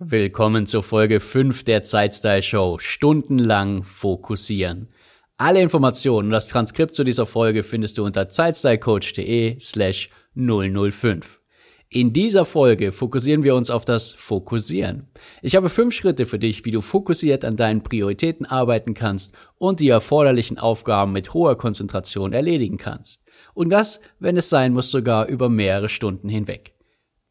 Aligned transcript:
Willkommen 0.00 0.68
zur 0.68 0.84
Folge 0.84 1.18
5 1.18 1.64
der 1.64 1.82
Zeitstyle 1.82 2.44
Show. 2.44 2.78
Stundenlang 2.78 3.82
fokussieren. 3.82 4.90
Alle 5.38 5.60
Informationen 5.60 6.28
und 6.28 6.30
das 6.30 6.46
Transkript 6.46 6.94
zu 6.94 7.02
dieser 7.02 7.26
Folge 7.26 7.64
findest 7.64 7.98
du 7.98 8.04
unter 8.04 8.28
zeitstylecoach.de 8.28 9.58
slash 9.58 10.10
005. 10.36 11.40
In 11.88 12.12
dieser 12.12 12.44
Folge 12.44 12.92
fokussieren 12.92 13.42
wir 13.42 13.56
uns 13.56 13.70
auf 13.70 13.84
das 13.84 14.12
Fokussieren. 14.12 15.08
Ich 15.42 15.56
habe 15.56 15.68
fünf 15.68 15.92
Schritte 15.92 16.26
für 16.26 16.38
dich, 16.38 16.64
wie 16.64 16.70
du 16.70 16.80
fokussiert 16.80 17.44
an 17.44 17.56
deinen 17.56 17.82
Prioritäten 17.82 18.46
arbeiten 18.46 18.94
kannst 18.94 19.36
und 19.56 19.80
die 19.80 19.88
erforderlichen 19.88 20.60
Aufgaben 20.60 21.10
mit 21.10 21.34
hoher 21.34 21.58
Konzentration 21.58 22.32
erledigen 22.32 22.78
kannst. 22.78 23.24
Und 23.52 23.70
das, 23.70 24.00
wenn 24.20 24.36
es 24.36 24.48
sein 24.48 24.74
muss, 24.74 24.92
sogar 24.92 25.26
über 25.26 25.48
mehrere 25.48 25.88
Stunden 25.88 26.28
hinweg. 26.28 26.76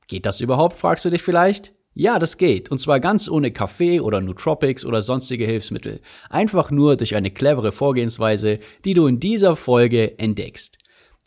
Geht 0.07 0.25
das 0.25 0.41
überhaupt, 0.41 0.75
fragst 0.75 1.05
du 1.05 1.09
dich 1.09 1.21
vielleicht? 1.21 1.76
Ja, 1.99 2.19
das 2.19 2.37
geht. 2.37 2.69
Und 2.69 2.77
zwar 2.77 2.99
ganz 2.99 3.27
ohne 3.27 3.49
Kaffee 3.49 4.01
oder 4.01 4.21
Nootropics 4.21 4.85
oder 4.85 5.01
sonstige 5.01 5.45
Hilfsmittel. 5.45 5.99
Einfach 6.29 6.69
nur 6.69 6.95
durch 6.95 7.15
eine 7.15 7.31
clevere 7.31 7.71
Vorgehensweise, 7.71 8.59
die 8.85 8.93
du 8.93 9.07
in 9.07 9.19
dieser 9.19 9.55
Folge 9.55 10.19
entdeckst. 10.19 10.77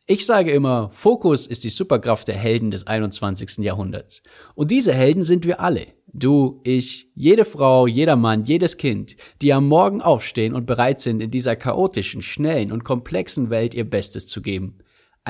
Ich 0.06 0.24
sage 0.24 0.52
immer, 0.52 0.88
Fokus 0.92 1.48
ist 1.48 1.64
die 1.64 1.70
Superkraft 1.70 2.28
der 2.28 2.36
Helden 2.36 2.70
des 2.70 2.86
21. 2.86 3.64
Jahrhunderts. 3.64 4.22
Und 4.54 4.70
diese 4.70 4.94
Helden 4.94 5.24
sind 5.24 5.44
wir 5.44 5.58
alle. 5.58 5.88
Du, 6.12 6.60
ich, 6.62 7.10
jede 7.16 7.44
Frau, 7.44 7.88
jeder 7.88 8.14
Mann, 8.14 8.44
jedes 8.44 8.76
Kind, 8.76 9.16
die 9.42 9.52
am 9.52 9.66
Morgen 9.66 10.00
aufstehen 10.00 10.54
und 10.54 10.66
bereit 10.66 11.00
sind, 11.00 11.20
in 11.20 11.32
dieser 11.32 11.56
chaotischen, 11.56 12.22
schnellen 12.22 12.70
und 12.70 12.84
komplexen 12.84 13.50
Welt 13.50 13.74
ihr 13.74 13.90
Bestes 13.90 14.28
zu 14.28 14.40
geben. 14.40 14.78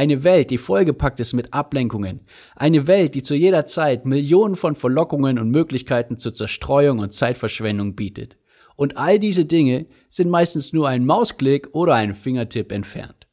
Eine 0.00 0.24
Welt, 0.24 0.48
die 0.48 0.56
vollgepackt 0.56 1.20
ist 1.20 1.34
mit 1.34 1.52
Ablenkungen. 1.52 2.20
Eine 2.56 2.86
Welt, 2.86 3.14
die 3.14 3.22
zu 3.22 3.34
jeder 3.34 3.66
Zeit 3.66 4.06
Millionen 4.06 4.56
von 4.56 4.74
Verlockungen 4.74 5.38
und 5.38 5.50
Möglichkeiten 5.50 6.18
zur 6.18 6.32
Zerstreuung 6.32 7.00
und 7.00 7.12
Zeitverschwendung 7.12 7.96
bietet. 7.96 8.38
Und 8.76 8.96
all 8.96 9.18
diese 9.18 9.44
Dinge 9.44 9.88
sind 10.08 10.30
meistens 10.30 10.72
nur 10.72 10.88
ein 10.88 11.04
Mausklick 11.04 11.68
oder 11.72 11.96
ein 11.96 12.14
Fingertipp 12.14 12.72
entfernt. 12.72 13.26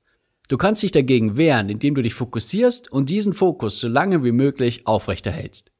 Du 0.49 0.57
kannst 0.57 0.83
dich 0.83 0.91
dagegen 0.91 1.37
wehren, 1.37 1.69
indem 1.69 1.95
du 1.95 2.01
dich 2.01 2.15
fokussierst 2.15 2.91
und 2.91 3.07
diesen 3.07 3.31
Fokus 3.31 3.79
so 3.79 3.87
lange 3.87 4.25
wie 4.25 4.33
möglich 4.33 4.85
aufrechterhältst. 4.85 5.71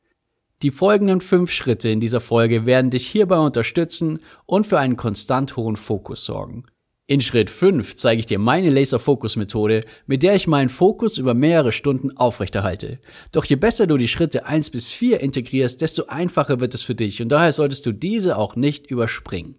Die 0.62 0.72
folgenden 0.72 1.20
fünf 1.20 1.52
Schritte 1.52 1.90
in 1.90 2.00
dieser 2.00 2.22
Folge 2.22 2.66
werden 2.66 2.92
dich 2.92 3.06
hierbei 3.06 3.40
unterstützen 3.40 4.20
und 4.46 4.66
für 4.66 4.80
einen 4.80 4.96
konstant 4.96 5.58
hohen 5.58 5.76
Fokus 5.76 6.24
sorgen. 6.24 6.64
In 7.10 7.22
Schritt 7.22 7.50
5 7.50 7.96
zeige 7.96 8.20
ich 8.20 8.26
dir 8.26 8.38
meine 8.38 8.70
Laser-Fokus-Methode, 8.70 9.86
mit 10.08 10.24
der 10.24 10.36
ich 10.36 10.46
meinen 10.46 10.68
Fokus 10.68 11.18
über 11.18 11.34
mehrere 11.34 11.72
Stunden 11.72 12.18
aufrechterhalte. 12.18 13.00
Doch 13.32 13.46
je 13.46 13.56
besser 13.56 13.88
du 13.88 13.96
die 13.96 14.10
Schritte 14.10 14.46
1 14.46 14.72
bis 14.72 14.92
4 14.92 15.22
integrierst, 15.22 15.82
desto 15.82 16.08
einfacher 16.08 16.60
wird 16.60 16.76
es 16.76 16.82
für 16.84 16.96
dich 16.96 17.22
und 17.22 17.30
daher 17.30 17.54
solltest 17.54 17.86
du 17.86 17.94
diese 17.94 18.36
auch 18.38 18.58
nicht 18.58 18.88
überspringen. 18.88 19.56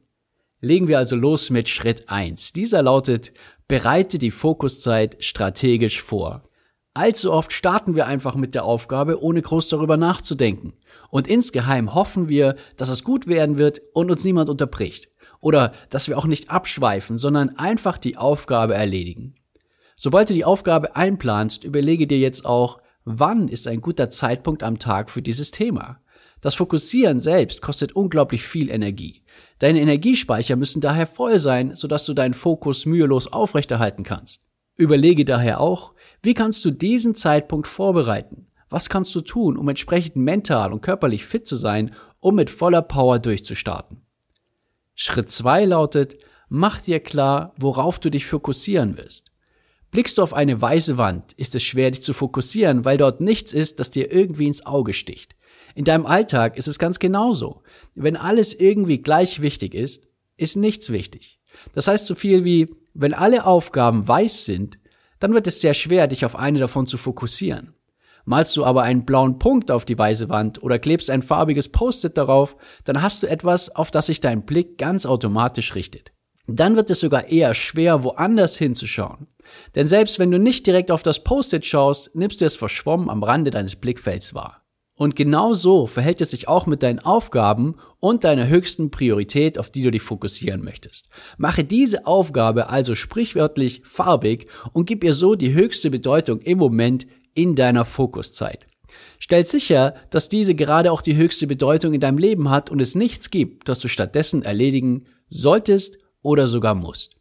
Legen 0.61 0.89
wir 0.89 0.99
also 0.99 1.17
los 1.17 1.49
mit 1.49 1.71
Schritt 1.71 2.11
1. 2.11 2.53
Dieser 2.53 2.83
lautet, 2.83 3.33
bereite 3.67 4.19
die 4.19 4.31
Fokuszeit 4.31 5.17
strategisch 5.25 6.03
vor. 6.03 6.51
Allzu 6.93 7.33
oft 7.33 7.53
starten 7.53 7.95
wir 7.95 8.07
einfach 8.07 8.37
mit 8.37 8.55
der 8.55 8.65
Aufgabe, 8.65 9.23
ohne 9.23 9.41
groß 9.41 9.69
darüber 9.69 9.97
nachzudenken. 9.97 10.75
Und 11.09 11.27
insgeheim 11.27 11.95
hoffen 11.95 12.29
wir, 12.29 12.57
dass 12.77 12.91
es 12.91 13.05
gut 13.05 13.27
werden 13.27 13.57
wird 13.57 13.81
und 13.95 14.11
uns 14.11 14.23
niemand 14.23 14.51
unterbricht. 14.51 15.09
Oder 15.41 15.73
dass 15.91 16.09
wir 16.09 16.19
auch 16.19 16.27
nicht 16.27 16.51
abschweifen, 16.51 17.19
sondern 17.19 17.57
einfach 17.57 17.99
die 17.99 18.17
Aufgabe 18.17 18.75
erledigen. 18.75 19.35
Sobald 19.97 20.31
du 20.31 20.35
die 20.35 20.45
Aufgabe 20.45 20.97
einplanst, 20.97 21.65
überlege 21.65 22.07
dir 22.07 22.19
jetzt 22.19 22.45
auch, 22.45 22.81
wann 23.05 23.49
ist 23.49 23.67
ein 23.67 23.81
guter 23.81 24.11
Zeitpunkt 24.11 24.63
am 24.63 24.79
Tag 24.79 25.11
für 25.11 25.23
dieses 25.23 25.51
Thema. 25.51 26.01
Das 26.41 26.55
Fokussieren 26.55 27.19
selbst 27.19 27.63
kostet 27.63 27.93
unglaublich 27.97 28.45
viel 28.45 28.71
Energie. 28.71 29.23
Deine 29.59 29.81
Energiespeicher 29.81 30.55
müssen 30.55 30.81
daher 30.81 31.07
voll 31.07 31.39
sein, 31.39 31.75
sodass 31.75 32.05
du 32.05 32.15
deinen 32.15 32.35
Fokus 32.35 32.87
mühelos 32.87 33.27
aufrechterhalten 33.27 34.05
kannst. 34.05 34.45
Überlege 34.77 35.25
daher 35.25 35.61
auch, 35.61 35.95
wie 36.23 36.35
kannst 36.35 36.65
du 36.65 36.71
diesen 36.71 37.17
Zeitpunkt 37.17 37.67
vorbereiten? 37.67 38.47
Was 38.71 38.89
kannst 38.89 39.15
du 39.15 39.21
tun, 39.21 39.57
um 39.57 39.69
entsprechend 39.69 40.17
mental 40.17 40.73
und 40.73 40.83
körperlich 40.83 41.25
fit 41.25 41.49
zu 41.49 41.57
sein, 41.57 41.95
um 42.21 42.37
mit 42.37 42.51
voller 42.51 42.83
Power 42.83 43.19
durchzustarten? 43.19 44.03
Schritt 45.01 45.31
zwei 45.31 45.65
lautet, 45.65 46.19
mach 46.49 46.81
dir 46.81 46.99
klar, 46.99 47.55
worauf 47.57 48.01
du 48.01 48.11
dich 48.11 48.27
fokussieren 48.27 48.97
willst. 48.97 49.31
Blickst 49.93 50.19
du 50.19 50.23
auf 50.25 50.35
eine 50.35 50.61
weiße 50.61 50.99
Wand, 50.99 51.35
ist 51.35 51.55
es 51.55 51.63
schwer, 51.63 51.93
dich 51.93 52.03
zu 52.03 52.13
fokussieren, 52.13 52.85
weil 52.85 52.99
dort 52.99 53.21
nichts 53.21 53.53
ist, 53.53 53.79
das 53.79 53.93
dir 53.93 54.11
irgendwie 54.11 54.49
ins 54.49 54.67
Auge 54.67 54.95
sticht. 54.95 55.37
In 55.77 55.85
deinem 55.85 56.05
Alltag 56.05 56.57
ist 56.57 56.67
es 56.67 56.81
ganz 56.81 56.99
genauso. 56.99 57.63
Wenn 57.95 58.17
alles 58.17 58.53
irgendwie 58.53 58.99
gleich 58.99 59.41
wichtig 59.41 59.73
ist, 59.73 60.09
ist 60.37 60.57
nichts 60.57 60.91
wichtig. 60.91 61.39
Das 61.77 61.87
heißt 61.87 62.05
so 62.05 62.17
viel 62.17 62.45
wie, 62.45 62.75
wenn 62.93 63.15
alle 63.15 63.47
Aufgaben 63.47 64.09
weiß 64.09 64.47
sind, 64.47 64.79
dann 65.21 65.33
wird 65.33 65.47
es 65.47 65.61
sehr 65.61 65.75
schwer, 65.75 66.09
dich 66.09 66.25
auf 66.25 66.35
eine 66.35 66.59
davon 66.59 66.89
zu 66.89 66.99
fokussieren. 66.99 67.73
Malst 68.29 68.55
du 68.59 68.65
aber 68.67 68.83
einen 68.83 69.07
blauen 69.07 69.39
Punkt 69.39 69.71
auf 69.71 69.87
die 69.87 69.99
weiße 69.99 70.29
Wand 70.29 70.63
oder 70.63 70.79
klebst 70.79 71.09
ein 71.09 71.23
farbiges 71.23 71.71
Post-it 71.71 72.19
darauf, 72.19 72.57
dann 72.85 73.01
hast 73.01 73.23
du 73.23 73.27
etwas, 73.27 73.75
auf 73.75 73.91
das 73.91 74.05
sich 74.05 74.21
dein 74.21 74.45
Blick 74.45 74.77
ganz 74.77 75.07
automatisch 75.07 75.75
richtet. 75.75 76.13
Dann 76.47 76.77
wird 76.77 76.91
es 76.91 77.01
sogar 77.01 77.29
eher 77.29 77.55
schwer, 77.55 78.05
woanders 78.05 78.59
hinzuschauen. 78.59 79.29
Denn 79.77 79.87
selbst 79.87 80.19
wenn 80.19 80.31
du 80.31 80.39
nicht 80.39 80.67
direkt 80.67 80.91
auf 80.91 81.03
das 81.03 81.25
Post-it 81.25 81.65
schaust, 81.65 82.15
nimmst 82.15 82.43
du 82.43 82.45
es 82.45 82.57
verschwommen 82.57 83.09
am 83.09 83.23
Rande 83.23 83.51
deines 83.51 83.77
Blickfelds 83.77 84.35
wahr. 84.35 84.63
Und 84.95 85.17
genau 85.17 85.55
so 85.55 85.87
verhält 85.87 86.21
es 86.21 86.33
sich 86.33 86.49
auch 86.49 86.67
mit 86.67 86.83
deinen 86.83 86.99
Aufgaben 86.99 87.77
und 87.99 88.25
deiner 88.25 88.49
höchsten 88.49 88.91
Priorität, 88.91 89.59
auf 89.59 89.71
die 89.71 89.83
du 89.83 89.91
dich 89.91 90.03
fokussieren 90.03 90.63
möchtest. 90.63 91.09
Mache 91.39 91.65
diese 91.65 92.07
Aufgabe 92.07 92.69
also 92.69 92.95
sprichwörtlich 92.95 93.81
farbig 93.85 94.49
und 94.75 94.85
gib 94.85 95.03
ihr 95.03 95.15
so 95.15 95.35
die 95.35 95.55
höchste 95.55 95.89
Bedeutung 95.89 96.41
im 96.41 96.59
Moment, 96.59 97.07
in 97.39 97.55
deiner 97.55 97.85
Fokuszeit. 97.85 98.67
Stell 99.21 99.47
sicher, 99.47 99.95
dass 100.11 100.29
diese 100.29 100.57
gerade 100.57 100.91
auch 100.91 101.03
die 101.03 101.15
höchste 101.15 101.47
Bedeutung 101.47 101.95
in 101.95 102.01
deinem 102.01 102.19
Leben 102.19 102.51
hat 102.51 102.69
und 102.69 102.81
es 102.81 102.97
nichts 102.97 103.31
gibt, 103.31 103.69
das 103.69 103.79
du 103.79 103.87
stattdessen 103.87 104.43
erledigen 104.43 105.07
solltest 105.29 105.99
oder 106.21 106.49
sogar 106.49 106.75
musst. 106.75 107.15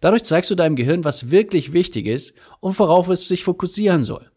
Dadurch 0.00 0.24
zeigst 0.24 0.50
du 0.50 0.56
deinem 0.56 0.76
Gehirn, 0.76 1.04
was 1.04 1.30
wirklich 1.30 1.72
wichtig 1.72 2.06
ist 2.06 2.34
und 2.60 2.78
worauf 2.78 3.08
es 3.08 3.26
sich 3.26 3.44
fokussieren 3.44 4.04
soll. 4.04 4.30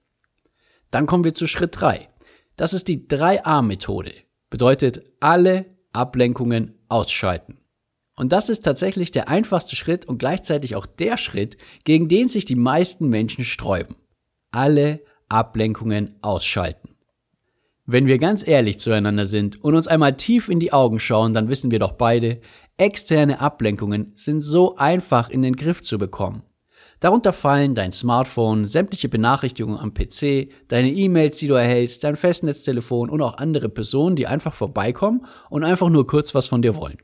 Dann 0.89 1.05
kommen 1.05 1.25
wir 1.25 1.33
zu 1.33 1.47
Schritt 1.47 1.81
drei. 1.81 2.07
Das 2.55 2.73
ist 2.73 2.87
die 2.87 3.07
3A-Methode. 3.07 4.13
Bedeutet 4.49 5.03
alle 5.19 5.65
Ablenkungen 5.91 6.79
ausschalten. 6.87 7.59
Und 8.15 8.31
das 8.31 8.49
ist 8.49 8.61
tatsächlich 8.61 9.11
der 9.11 9.27
einfachste 9.27 9.75
Schritt 9.75 10.05
und 10.05 10.17
gleichzeitig 10.17 10.75
auch 10.75 10.85
der 10.85 11.17
Schritt, 11.17 11.57
gegen 11.83 12.07
den 12.07 12.29
sich 12.29 12.45
die 12.45 12.55
meisten 12.55 13.07
Menschen 13.07 13.45
sträuben. 13.45 13.95
Alle 14.51 15.01
Ablenkungen 15.29 16.15
ausschalten. 16.21 16.89
Wenn 17.85 18.05
wir 18.05 18.19
ganz 18.19 18.47
ehrlich 18.47 18.79
zueinander 18.79 19.25
sind 19.25 19.63
und 19.63 19.73
uns 19.73 19.87
einmal 19.87 20.15
tief 20.15 20.49
in 20.49 20.59
die 20.59 20.73
Augen 20.73 20.99
schauen, 20.99 21.33
dann 21.33 21.49
wissen 21.49 21.71
wir 21.71 21.79
doch 21.79 21.93
beide, 21.93 22.39
externe 22.77 23.39
Ablenkungen 23.39 24.11
sind 24.13 24.41
so 24.41 24.75
einfach 24.75 25.29
in 25.29 25.41
den 25.41 25.55
Griff 25.55 25.81
zu 25.81 25.97
bekommen. 25.97 26.43
Darunter 26.99 27.31
fallen 27.31 27.75
dein 27.75 27.93
Smartphone, 27.93 28.67
sämtliche 28.67 29.07
Benachrichtigungen 29.07 29.79
am 29.79 29.93
PC, 29.93 30.49
deine 30.67 30.91
E-Mails, 30.91 31.37
die 31.37 31.47
du 31.47 31.53
erhältst, 31.53 32.03
dein 32.03 32.17
Festnetztelefon 32.17 33.09
und 33.09 33.21
auch 33.21 33.37
andere 33.37 33.69
Personen, 33.69 34.17
die 34.17 34.27
einfach 34.27 34.53
vorbeikommen 34.53 35.25
und 35.49 35.63
einfach 35.63 35.89
nur 35.89 36.05
kurz 36.07 36.35
was 36.35 36.47
von 36.47 36.61
dir 36.61 36.75
wollen. 36.75 36.97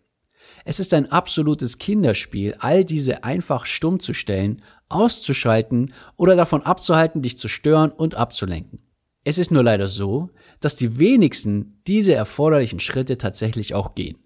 Es 0.65 0.79
ist 0.79 0.93
ein 0.93 1.11
absolutes 1.11 1.77
Kinderspiel, 1.77 2.55
all 2.59 2.83
diese 2.83 3.23
einfach 3.23 3.65
stumm 3.65 3.99
zu 3.99 4.13
stellen 4.13 4.61
auszuschalten 4.89 5.93
oder 6.17 6.35
davon 6.35 6.63
abzuhalten, 6.63 7.21
dich 7.21 7.37
zu 7.37 7.47
stören 7.47 7.91
und 7.91 8.15
abzulenken. 8.15 8.79
Es 9.23 9.37
ist 9.37 9.51
nur 9.51 9.63
leider 9.63 9.87
so, 9.87 10.29
dass 10.59 10.75
die 10.75 10.99
wenigsten 10.99 11.81
diese 11.87 12.13
erforderlichen 12.13 12.79
Schritte 12.79 13.17
tatsächlich 13.17 13.73
auch 13.73 13.95
gehen. 13.95 14.17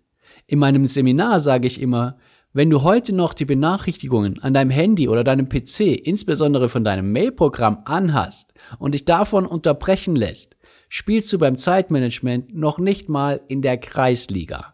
In 0.45 0.59
meinem 0.59 0.85
Seminar 0.85 1.39
sage 1.39 1.67
ich 1.67 1.79
immer, 1.79 2.17
wenn 2.51 2.71
du 2.71 2.81
heute 2.81 3.13
noch 3.13 3.35
die 3.35 3.45
Benachrichtigungen 3.45 4.41
an 4.41 4.56
deinem 4.56 4.71
Handy 4.71 5.07
oder 5.07 5.23
deinem 5.23 5.47
PC, 5.47 5.81
insbesondere 6.03 6.67
von 6.67 6.83
deinem 6.83 7.11
Mailprogramm 7.11 7.83
anhast 7.85 8.53
und 8.79 8.94
dich 8.94 9.06
davon 9.06 9.45
unterbrechen 9.45 10.15
lässt, 10.15 10.57
spielst 10.89 11.31
du 11.31 11.38
beim 11.38 11.57
Zeitmanagement 11.57 12.56
noch 12.56 12.79
nicht 12.79 13.07
mal 13.07 13.41
in 13.47 13.61
der 13.61 13.77
Kreisliga. 13.77 14.73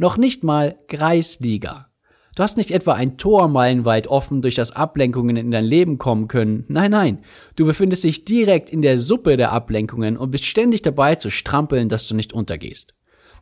Noch 0.00 0.16
nicht 0.16 0.42
mal 0.42 0.76
Kreisliga. 0.88 1.91
Du 2.34 2.42
hast 2.42 2.56
nicht 2.56 2.70
etwa 2.70 2.94
ein 2.94 3.18
Tor 3.18 3.48
meilenweit 3.48 4.06
offen, 4.06 4.40
durch 4.40 4.54
das 4.54 4.72
Ablenkungen 4.72 5.36
in 5.36 5.50
dein 5.50 5.66
Leben 5.66 5.98
kommen 5.98 6.28
können. 6.28 6.64
Nein, 6.68 6.90
nein. 6.90 7.18
Du 7.56 7.66
befindest 7.66 8.04
dich 8.04 8.24
direkt 8.24 8.70
in 8.70 8.80
der 8.80 8.98
Suppe 8.98 9.36
der 9.36 9.52
Ablenkungen 9.52 10.16
und 10.16 10.30
bist 10.30 10.46
ständig 10.46 10.80
dabei 10.80 11.16
zu 11.16 11.30
strampeln, 11.30 11.90
dass 11.90 12.08
du 12.08 12.14
nicht 12.14 12.32
untergehst. 12.32 12.94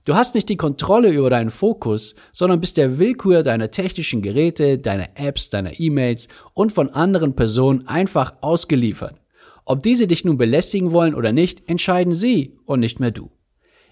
Du 0.07 0.15
hast 0.15 0.35
nicht 0.35 0.49
die 0.49 0.57
Kontrolle 0.57 1.11
über 1.11 1.31
deinen 1.31 1.51
Fokus, 1.51 2.17
sondern 2.33 2.59
bist 2.61 2.79
der 2.79 2.99
Willkür 2.99 3.45
deiner 3.45 3.71
technischen 3.71 4.23
Geräte, 4.23 4.79
deiner 4.79 5.11
Apps, 5.15 5.51
deiner 5.51 5.79
E-Mails 5.79 6.27
und 6.55 6.73
von 6.73 6.91
anderen 6.91 7.37
Personen 7.37 7.87
einfach 7.87 8.35
ausgeliefert. 8.41 9.21
Ob 9.67 9.85
diese 9.85 10.09
dich 10.09 10.25
nun 10.25 10.37
belästigen 10.37 10.91
wollen 10.91 11.15
oder 11.15 11.31
nicht, 11.31 11.69
entscheiden 11.69 12.15
sie 12.15 12.59
und 12.65 12.81
nicht 12.81 12.99
mehr 12.99 13.13
du. 13.13 13.31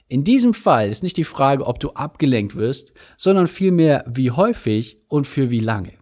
In 0.08 0.24
diesem 0.24 0.54
Fall 0.54 0.88
ist 0.88 1.02
nicht 1.02 1.18
die 1.18 1.24
Frage, 1.24 1.66
ob 1.66 1.80
du 1.80 1.90
abgelenkt 1.90 2.56
wirst, 2.56 2.94
sondern 3.18 3.46
vielmehr, 3.46 4.04
wie 4.08 4.30
häufig 4.30 4.98
und 5.08 5.26
für 5.26 5.50
wie 5.50 5.60
lange. 5.60 5.92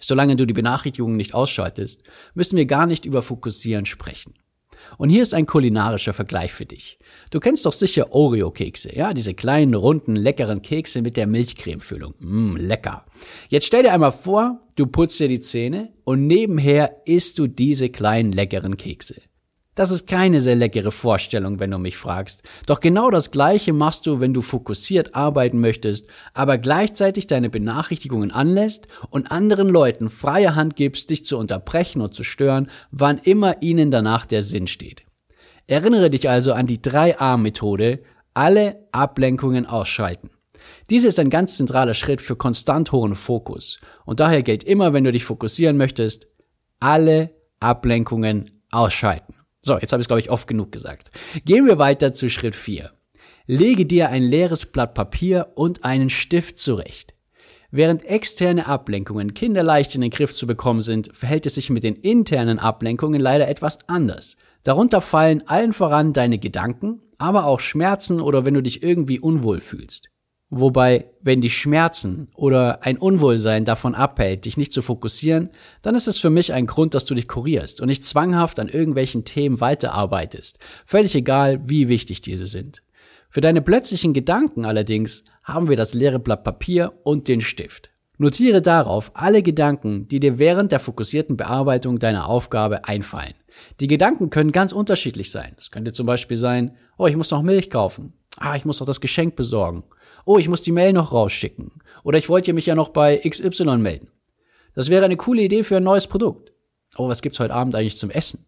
Solange 0.00 0.36
du 0.36 0.46
die 0.46 0.54
Benachrichtigungen 0.54 1.16
nicht 1.16 1.34
ausschaltest, 1.34 2.02
müssen 2.34 2.56
wir 2.56 2.66
gar 2.66 2.86
nicht 2.86 3.06
über 3.06 3.22
Fokussieren 3.22 3.86
sprechen. 3.86 4.34
Und 4.98 5.08
hier 5.08 5.22
ist 5.22 5.34
ein 5.34 5.46
kulinarischer 5.46 6.12
Vergleich 6.12 6.52
für 6.52 6.66
dich. 6.66 6.98
Du 7.30 7.40
kennst 7.40 7.64
doch 7.64 7.72
sicher 7.72 8.12
Oreo-Kekse, 8.12 8.94
ja, 8.94 9.14
diese 9.14 9.34
kleinen, 9.34 9.74
runden, 9.74 10.16
leckeren 10.16 10.62
Kekse 10.62 11.00
mit 11.02 11.16
der 11.16 11.26
Milchcremefüllung. 11.26 12.14
Mmm, 12.18 12.56
lecker. 12.56 13.06
Jetzt 13.48 13.66
stell 13.66 13.82
dir 13.82 13.92
einmal 13.92 14.12
vor, 14.12 14.60
du 14.76 14.86
putzt 14.86 15.20
dir 15.20 15.28
die 15.28 15.40
Zähne 15.40 15.92
und 16.04 16.26
nebenher 16.26 17.02
isst 17.06 17.38
du 17.38 17.46
diese 17.46 17.88
kleinen, 17.88 18.32
leckeren 18.32 18.76
Kekse. 18.76 19.16
Das 19.76 19.92
ist 19.92 20.08
keine 20.08 20.40
sehr 20.40 20.56
leckere 20.56 20.90
Vorstellung, 20.90 21.60
wenn 21.60 21.70
du 21.70 21.78
mich 21.78 21.96
fragst. 21.96 22.42
Doch 22.66 22.80
genau 22.80 23.08
das 23.10 23.30
Gleiche 23.30 23.72
machst 23.72 24.04
du, 24.04 24.18
wenn 24.18 24.34
du 24.34 24.42
fokussiert 24.42 25.14
arbeiten 25.14 25.60
möchtest, 25.60 26.08
aber 26.34 26.58
gleichzeitig 26.58 27.28
deine 27.28 27.50
Benachrichtigungen 27.50 28.32
anlässt 28.32 28.88
und 29.10 29.30
anderen 29.30 29.68
Leuten 29.68 30.08
freie 30.08 30.56
Hand 30.56 30.74
gibst, 30.74 31.10
dich 31.10 31.24
zu 31.24 31.38
unterbrechen 31.38 32.02
und 32.02 32.14
zu 32.14 32.24
stören, 32.24 32.68
wann 32.90 33.18
immer 33.18 33.62
ihnen 33.62 33.92
danach 33.92 34.26
der 34.26 34.42
Sinn 34.42 34.66
steht. 34.66 35.04
Erinnere 35.68 36.10
dich 36.10 36.28
also 36.28 36.52
an 36.52 36.66
die 36.66 36.78
3A-Methode, 36.78 38.00
alle 38.34 38.88
Ablenkungen 38.90 39.66
ausschalten. 39.66 40.30
Dies 40.90 41.04
ist 41.04 41.20
ein 41.20 41.30
ganz 41.30 41.56
zentraler 41.56 41.94
Schritt 41.94 42.20
für 42.20 42.34
konstant 42.34 42.90
hohen 42.90 43.14
Fokus. 43.14 43.80
Und 44.04 44.18
daher 44.18 44.42
gilt 44.42 44.64
immer, 44.64 44.92
wenn 44.92 45.04
du 45.04 45.12
dich 45.12 45.24
fokussieren 45.24 45.76
möchtest, 45.76 46.26
alle 46.80 47.30
Ablenkungen 47.60 48.50
ausschalten. 48.70 49.39
So, 49.62 49.78
jetzt 49.78 49.92
habe 49.92 50.00
ich 50.00 50.04
es, 50.04 50.08
glaube 50.08 50.20
ich, 50.20 50.30
oft 50.30 50.48
genug 50.48 50.72
gesagt. 50.72 51.10
Gehen 51.44 51.66
wir 51.66 51.78
weiter 51.78 52.14
zu 52.14 52.30
Schritt 52.30 52.56
4. 52.56 52.90
Lege 53.46 53.84
dir 53.84 54.08
ein 54.08 54.22
leeres 54.22 54.66
Blatt 54.66 54.94
Papier 54.94 55.52
und 55.54 55.84
einen 55.84 56.08
Stift 56.08 56.58
zurecht. 56.58 57.14
Während 57.70 58.04
externe 58.04 58.66
Ablenkungen 58.66 59.34
kinderleicht 59.34 59.94
in 59.94 60.00
den 60.00 60.10
Griff 60.10 60.34
zu 60.34 60.46
bekommen 60.46 60.82
sind, 60.82 61.14
verhält 61.14 61.46
es 61.46 61.54
sich 61.54 61.70
mit 61.70 61.84
den 61.84 61.94
internen 61.94 62.58
Ablenkungen 62.58 63.20
leider 63.20 63.48
etwas 63.48 63.78
anders. 63.88 64.36
Darunter 64.64 65.00
fallen 65.00 65.46
allen 65.46 65.72
voran 65.72 66.12
deine 66.12 66.38
Gedanken, 66.38 67.00
aber 67.18 67.44
auch 67.44 67.60
Schmerzen 67.60 68.20
oder 68.20 68.44
wenn 68.44 68.54
du 68.54 68.62
dich 68.62 68.82
irgendwie 68.82 69.20
unwohl 69.20 69.60
fühlst. 69.60 70.10
Wobei, 70.52 71.06
wenn 71.22 71.40
die 71.40 71.48
Schmerzen 71.48 72.28
oder 72.34 72.84
ein 72.84 72.98
Unwohlsein 72.98 73.64
davon 73.64 73.94
abhält, 73.94 74.44
dich 74.44 74.56
nicht 74.56 74.72
zu 74.72 74.82
fokussieren, 74.82 75.50
dann 75.80 75.94
ist 75.94 76.08
es 76.08 76.18
für 76.18 76.28
mich 76.28 76.52
ein 76.52 76.66
Grund, 76.66 76.92
dass 76.94 77.04
du 77.04 77.14
dich 77.14 77.28
kurierst 77.28 77.80
und 77.80 77.86
nicht 77.86 78.04
zwanghaft 78.04 78.58
an 78.58 78.68
irgendwelchen 78.68 79.24
Themen 79.24 79.60
weiterarbeitest. 79.60 80.58
Völlig 80.86 81.14
egal, 81.14 81.60
wie 81.68 81.88
wichtig 81.88 82.20
diese 82.20 82.46
sind. 82.46 82.82
Für 83.28 83.40
deine 83.40 83.62
plötzlichen 83.62 84.12
Gedanken 84.12 84.64
allerdings 84.64 85.22
haben 85.44 85.68
wir 85.68 85.76
das 85.76 85.94
leere 85.94 86.18
Blatt 86.18 86.42
Papier 86.42 86.94
und 87.04 87.28
den 87.28 87.42
Stift. 87.42 87.90
Notiere 88.18 88.60
darauf 88.60 89.12
alle 89.14 89.44
Gedanken, 89.44 90.08
die 90.08 90.18
dir 90.18 90.38
während 90.38 90.72
der 90.72 90.80
fokussierten 90.80 91.36
Bearbeitung 91.36 92.00
deiner 92.00 92.28
Aufgabe 92.28 92.86
einfallen. 92.86 93.34
Die 93.78 93.86
Gedanken 93.86 94.30
können 94.30 94.50
ganz 94.50 94.72
unterschiedlich 94.72 95.30
sein. 95.30 95.54
Es 95.56 95.70
könnte 95.70 95.92
zum 95.92 96.06
Beispiel 96.06 96.36
sein, 96.36 96.76
oh, 96.98 97.06
ich 97.06 97.16
muss 97.16 97.30
noch 97.30 97.42
Milch 97.42 97.70
kaufen. 97.70 98.14
Ah, 98.36 98.56
ich 98.56 98.64
muss 98.64 98.80
noch 98.80 98.86
das 98.86 99.00
Geschenk 99.00 99.36
besorgen. 99.36 99.84
Oh, 100.32 100.38
ich 100.38 100.46
muss 100.46 100.62
die 100.62 100.70
Mail 100.70 100.92
noch 100.92 101.12
rausschicken. 101.12 101.72
Oder 102.04 102.16
ich 102.16 102.28
wollte 102.28 102.52
mich 102.52 102.64
ja 102.64 102.76
noch 102.76 102.90
bei 102.90 103.18
XY 103.18 103.78
melden. 103.78 104.12
Das 104.76 104.88
wäre 104.88 105.04
eine 105.04 105.16
coole 105.16 105.42
Idee 105.42 105.64
für 105.64 105.78
ein 105.78 105.82
neues 105.82 106.06
Produkt. 106.06 106.52
Oh, 106.96 107.08
was 107.08 107.20
gibt's 107.20 107.40
heute 107.40 107.52
Abend 107.52 107.74
eigentlich 107.74 107.96
zum 107.96 108.10
Essen? 108.10 108.46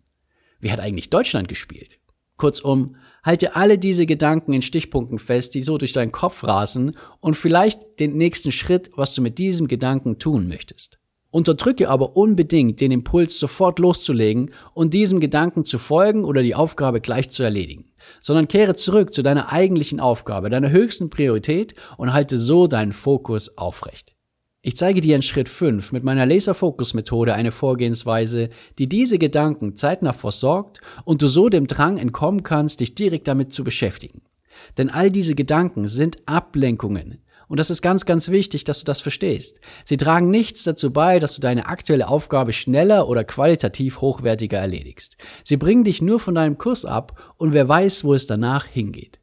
Wie 0.60 0.70
hat 0.70 0.78
eigentlich 0.78 1.10
Deutschland 1.10 1.48
gespielt? 1.48 1.98
Kurzum, 2.36 2.94
halte 3.24 3.56
alle 3.56 3.78
diese 3.78 4.06
Gedanken 4.06 4.52
in 4.52 4.62
Stichpunkten 4.62 5.18
fest, 5.18 5.56
die 5.56 5.62
so 5.62 5.76
durch 5.76 5.92
deinen 5.92 6.12
Kopf 6.12 6.44
rasen 6.44 6.96
und 7.18 7.34
vielleicht 7.34 7.98
den 7.98 8.16
nächsten 8.16 8.52
Schritt, 8.52 8.92
was 8.94 9.16
du 9.16 9.20
mit 9.20 9.38
diesem 9.38 9.66
Gedanken 9.66 10.20
tun 10.20 10.46
möchtest. 10.46 11.00
Unterdrücke 11.32 11.88
aber 11.88 12.16
unbedingt 12.16 12.80
den 12.80 12.92
Impuls, 12.92 13.40
sofort 13.40 13.80
loszulegen 13.80 14.52
und 14.72 14.94
diesem 14.94 15.18
Gedanken 15.18 15.64
zu 15.64 15.80
folgen 15.80 16.24
oder 16.24 16.44
die 16.44 16.54
Aufgabe 16.54 17.00
gleich 17.00 17.30
zu 17.30 17.42
erledigen, 17.42 17.90
sondern 18.20 18.48
kehre 18.48 18.74
zurück 18.74 19.14
zu 19.14 19.22
deiner 19.22 19.52
eigentlichen 19.52 20.00
Aufgabe, 20.00 20.50
deiner 20.50 20.70
höchsten 20.70 21.10
Priorität 21.10 21.74
und 21.96 22.12
halte 22.12 22.38
so 22.38 22.66
deinen 22.66 22.92
Fokus 22.92 23.56
aufrecht. 23.58 24.12
Ich 24.64 24.76
zeige 24.76 25.00
dir 25.00 25.16
in 25.16 25.22
Schritt 25.22 25.48
5 25.48 25.90
mit 25.90 26.04
meiner 26.04 26.24
Laserfokus-Methode 26.24 27.34
eine 27.34 27.50
Vorgehensweise, 27.50 28.48
die 28.78 28.88
diese 28.88 29.18
Gedanken 29.18 29.76
zeitnah 29.76 30.12
versorgt 30.12 30.80
und 31.04 31.20
du 31.20 31.26
so 31.26 31.48
dem 31.48 31.66
Drang 31.66 31.98
entkommen 31.98 32.44
kannst, 32.44 32.78
dich 32.78 32.94
direkt 32.94 33.26
damit 33.26 33.52
zu 33.52 33.64
beschäftigen. 33.64 34.22
Denn 34.78 34.88
all 34.88 35.10
diese 35.10 35.34
Gedanken 35.34 35.88
sind 35.88 36.18
Ablenkungen, 36.26 37.18
und 37.48 37.60
das 37.60 37.70
ist 37.70 37.82
ganz, 37.82 38.06
ganz 38.06 38.30
wichtig, 38.30 38.64
dass 38.64 38.78
du 38.78 38.84
das 38.84 39.00
verstehst. 39.00 39.60
Sie 39.84 39.96
tragen 39.96 40.30
nichts 40.30 40.64
dazu 40.64 40.92
bei, 40.92 41.18
dass 41.18 41.34
du 41.34 41.40
deine 41.40 41.66
aktuelle 41.66 42.08
Aufgabe 42.08 42.52
schneller 42.52 43.08
oder 43.08 43.24
qualitativ 43.24 44.00
hochwertiger 44.00 44.58
erledigst. 44.58 45.16
Sie 45.44 45.56
bringen 45.56 45.84
dich 45.84 46.02
nur 46.02 46.18
von 46.18 46.34
deinem 46.34 46.58
Kurs 46.58 46.84
ab 46.84 47.34
und 47.36 47.52
wer 47.52 47.68
weiß, 47.68 48.04
wo 48.04 48.14
es 48.14 48.26
danach 48.26 48.66
hingeht. 48.66 49.20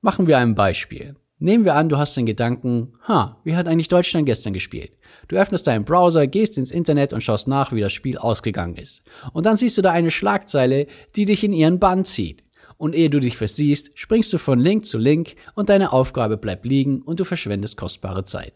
Machen 0.00 0.26
wir 0.26 0.38
ein 0.38 0.54
Beispiel. 0.54 1.16
Nehmen 1.40 1.64
wir 1.64 1.74
an, 1.74 1.88
du 1.88 1.98
hast 1.98 2.16
den 2.16 2.26
Gedanken, 2.26 2.94
ha, 3.06 3.40
wie 3.44 3.54
hat 3.54 3.68
eigentlich 3.68 3.88
Deutschland 3.88 4.26
gestern 4.26 4.52
gespielt? 4.52 4.92
Du 5.28 5.36
öffnest 5.36 5.66
deinen 5.66 5.84
Browser, 5.84 6.26
gehst 6.26 6.58
ins 6.58 6.72
Internet 6.72 7.12
und 7.12 7.22
schaust 7.22 7.46
nach, 7.46 7.72
wie 7.72 7.80
das 7.80 7.92
Spiel 7.92 8.18
ausgegangen 8.18 8.76
ist. 8.76 9.02
Und 9.32 9.46
dann 9.46 9.56
siehst 9.56 9.78
du 9.78 9.82
da 9.82 9.92
eine 9.92 10.10
Schlagzeile, 10.10 10.86
die 11.14 11.26
dich 11.26 11.44
in 11.44 11.52
ihren 11.52 11.78
Bann 11.78 12.04
zieht 12.04 12.42
und 12.78 12.94
ehe 12.94 13.10
du 13.10 13.20
dich 13.20 13.36
versiehst, 13.36 13.90
springst 13.98 14.32
du 14.32 14.38
von 14.38 14.58
Link 14.58 14.86
zu 14.86 14.96
Link 14.96 15.34
und 15.54 15.68
deine 15.68 15.92
Aufgabe 15.92 16.38
bleibt 16.38 16.64
liegen 16.64 17.02
und 17.02 17.20
du 17.20 17.24
verschwendest 17.24 17.76
kostbare 17.76 18.24
Zeit. 18.24 18.54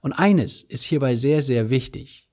Und 0.00 0.12
eines 0.12 0.62
ist 0.62 0.82
hierbei 0.82 1.14
sehr, 1.14 1.40
sehr 1.40 1.70
wichtig. 1.70 2.28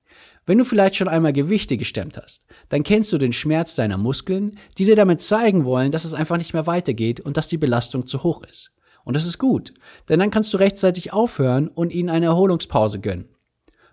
Wenn 0.46 0.58
du 0.58 0.64
vielleicht 0.64 0.96
schon 0.96 1.08
einmal 1.08 1.32
Gewichte 1.32 1.76
gestemmt 1.76 2.16
hast, 2.16 2.46
dann 2.68 2.82
kennst 2.82 3.12
du 3.12 3.18
den 3.18 3.32
Schmerz 3.32 3.74
deiner 3.74 3.98
Muskeln, 3.98 4.58
die 4.78 4.84
dir 4.84 4.96
damit 4.96 5.20
zeigen 5.20 5.64
wollen, 5.64 5.90
dass 5.90 6.04
es 6.04 6.14
einfach 6.14 6.38
nicht 6.38 6.54
mehr 6.54 6.66
weitergeht 6.66 7.20
und 7.20 7.36
dass 7.36 7.48
die 7.48 7.58
Belastung 7.58 8.06
zu 8.06 8.22
hoch 8.22 8.42
ist. 8.44 8.72
Und 9.04 9.14
das 9.14 9.26
ist 9.26 9.38
gut, 9.38 9.74
denn 10.08 10.18
dann 10.18 10.30
kannst 10.30 10.52
du 10.52 10.56
rechtzeitig 10.56 11.12
aufhören 11.12 11.68
und 11.68 11.92
ihnen 11.92 12.08
eine 12.08 12.26
Erholungspause 12.26 13.00
gönnen. 13.00 13.28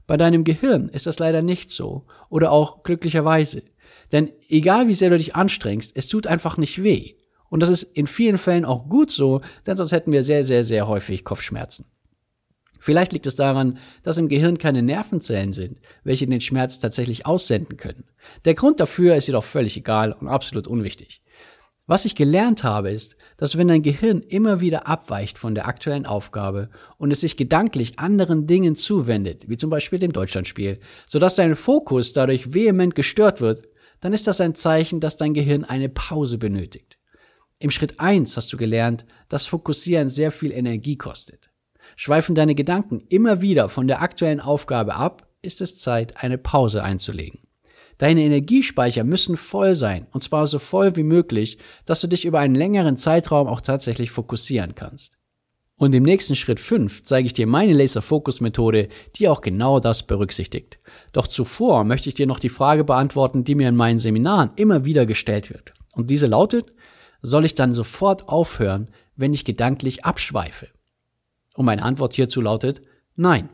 Bei 0.05 0.17
deinem 0.17 0.43
Gehirn 0.43 0.89
ist 0.89 1.05
das 1.05 1.19
leider 1.19 1.41
nicht 1.41 1.71
so 1.71 2.05
oder 2.29 2.51
auch 2.51 2.83
glücklicherweise. 2.83 3.63
Denn 4.11 4.31
egal 4.47 4.87
wie 4.87 4.93
sehr 4.93 5.09
du 5.09 5.17
dich 5.17 5.35
anstrengst, 5.35 5.95
es 5.95 6.07
tut 6.07 6.27
einfach 6.27 6.57
nicht 6.57 6.83
weh. 6.83 7.15
Und 7.53 7.59
das 7.59 7.69
ist 7.69 7.83
in 7.83 8.07
vielen 8.07 8.39
Fällen 8.39 8.65
auch 8.65 8.89
gut 8.89 9.11
so, 9.11 9.41
denn 9.67 9.77
sonst 9.77 9.91
hätten 9.91 10.11
wir 10.11 10.23
sehr, 10.23 10.43
sehr, 10.43 10.63
sehr 10.63 10.87
häufig 10.87 11.23
Kopfschmerzen. 11.23 11.85
Vielleicht 12.79 13.13
liegt 13.13 13.27
es 13.27 13.35
daran, 13.35 13.77
dass 14.01 14.17
im 14.17 14.27
Gehirn 14.27 14.57
keine 14.57 14.81
Nervenzellen 14.81 15.53
sind, 15.53 15.77
welche 16.03 16.25
den 16.25 16.41
Schmerz 16.41 16.79
tatsächlich 16.79 17.27
aussenden 17.27 17.77
können. 17.77 18.05
Der 18.45 18.55
Grund 18.55 18.79
dafür 18.79 19.15
ist 19.15 19.27
jedoch 19.27 19.43
völlig 19.43 19.77
egal 19.77 20.13
und 20.13 20.29
absolut 20.29 20.65
unwichtig. 20.65 21.21
Was 21.85 22.05
ich 22.05 22.15
gelernt 22.15 22.63
habe, 22.63 22.89
ist, 22.89 23.17
dass 23.37 23.55
wenn 23.55 23.67
dein 23.67 23.83
Gehirn 23.83 24.21
immer 24.21 24.59
wieder 24.59 24.87
abweicht 24.87 25.37
von 25.37 25.53
der 25.53 25.67
aktuellen 25.67 26.07
Aufgabe 26.07 26.71
und 26.97 27.11
es 27.11 27.21
sich 27.21 27.37
gedanklich 27.37 27.99
anderen 27.99 28.47
Dingen 28.47 28.75
zuwendet, 28.75 29.47
wie 29.47 29.57
zum 29.57 29.69
Beispiel 29.69 29.99
dem 29.99 30.11
Deutschlandspiel, 30.11 30.79
sodass 31.05 31.35
dein 31.35 31.55
Fokus 31.55 32.13
dadurch 32.13 32.55
vehement 32.55 32.95
gestört 32.95 33.41
wird, 33.41 33.67
dann 33.99 34.11
ist 34.11 34.25
das 34.25 34.41
ein 34.41 34.55
Zeichen, 34.55 34.99
dass 34.99 35.17
dein 35.17 35.35
Gehirn 35.35 35.63
eine 35.65 35.89
Pause 35.89 36.39
benötigt. 36.39 36.97
Im 37.63 37.71
Schritt 37.71 38.01
1 38.01 38.35
hast 38.35 38.51
du 38.51 38.57
gelernt, 38.57 39.05
dass 39.29 39.45
Fokussieren 39.45 40.09
sehr 40.09 40.31
viel 40.31 40.51
Energie 40.51 40.97
kostet. 40.97 41.49
Schweifen 41.95 42.35
deine 42.35 42.55
Gedanken 42.55 42.99
immer 43.07 43.39
wieder 43.39 43.69
von 43.69 43.87
der 43.87 44.01
aktuellen 44.01 44.41
Aufgabe 44.41 44.95
ab, 44.95 45.29
ist 45.41 45.61
es 45.61 45.79
Zeit, 45.79 46.21
eine 46.21 46.37
Pause 46.37 46.83
einzulegen. 46.83 47.39
Deine 47.99 48.23
Energiespeicher 48.23 49.05
müssen 49.05 49.37
voll 49.37 49.75
sein, 49.75 50.07
und 50.11 50.21
zwar 50.23 50.45
so 50.45 50.59
voll 50.59 50.97
wie 50.97 51.03
möglich, 51.03 51.57
dass 51.85 52.01
du 52.01 52.07
dich 52.07 52.25
über 52.25 52.39
einen 52.39 52.55
längeren 52.55 52.97
Zeitraum 52.97 53.47
auch 53.47 53.61
tatsächlich 53.61 54.11
fokussieren 54.11 54.75
kannst. 54.75 55.17
Und 55.77 55.95
im 55.95 56.03
nächsten 56.03 56.35
Schritt 56.35 56.59
5 56.59 57.03
zeige 57.03 57.27
ich 57.27 57.33
dir 57.33 57.47
meine 57.47 57.71
Laser-Focus-Methode, 57.71 58.89
die 59.15 59.29
auch 59.29 59.39
genau 59.39 59.79
das 59.79 60.03
berücksichtigt. 60.03 60.79
Doch 61.13 61.27
zuvor 61.27 61.85
möchte 61.85 62.09
ich 62.09 62.15
dir 62.15 62.27
noch 62.27 62.39
die 62.39 62.49
Frage 62.49 62.83
beantworten, 62.83 63.45
die 63.45 63.55
mir 63.55 63.69
in 63.69 63.77
meinen 63.77 63.99
Seminaren 63.99 64.51
immer 64.57 64.83
wieder 64.83 65.05
gestellt 65.05 65.49
wird. 65.49 65.73
Und 65.93 66.09
diese 66.09 66.27
lautet, 66.27 66.73
soll 67.23 67.45
ich 67.45 67.55
dann 67.55 67.73
sofort 67.73 68.29
aufhören, 68.29 68.89
wenn 69.15 69.33
ich 69.33 69.45
gedanklich 69.45 70.05
abschweife? 70.05 70.67
Und 71.55 71.65
meine 71.65 71.81
Antwort 71.81 72.13
hierzu 72.13 72.41
lautet 72.41 72.81
Nein. 73.15 73.49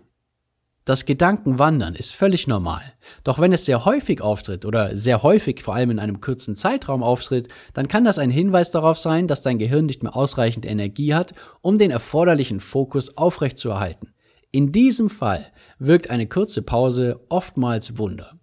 Das 0.86 1.06
Gedankenwandern 1.06 1.94
ist 1.94 2.16
völlig 2.16 2.48
normal. 2.48 2.82
Doch 3.24 3.38
wenn 3.38 3.54
es 3.54 3.66
sehr 3.66 3.86
häufig 3.86 4.22
auftritt 4.22 4.66
oder 4.66 4.98
sehr 4.98 5.22
häufig 5.22 5.62
vor 5.62 5.76
allem 5.76 5.92
in 5.92 6.00
einem 6.00 6.20
kurzen 6.20 6.56
Zeitraum 6.56 7.04
auftritt, 7.04 7.48
dann 7.76 7.88
kann 7.88 8.06
das 8.06 8.18
ein 8.18 8.32
Hinweis 8.32 8.72
darauf 8.72 8.98
sein, 8.98 9.28
dass 9.28 9.44
dein 9.44 9.60
Gehirn 9.60 9.86
nicht 9.86 10.02
mehr 10.02 10.16
ausreichend 10.16 10.66
Energie 10.66 11.14
hat, 11.14 11.34
um 11.62 11.78
den 11.78 11.92
erforderlichen 11.92 12.60
Fokus 12.60 13.18
aufrechtzuerhalten. 13.18 14.14
In 14.50 14.72
diesem 14.72 15.12
Fall 15.12 15.46
wirkt 15.78 16.10
eine 16.10 16.26
kurze 16.26 16.64
Pause 16.64 17.20
oftmals 17.30 18.00
Wunder. 18.00 18.39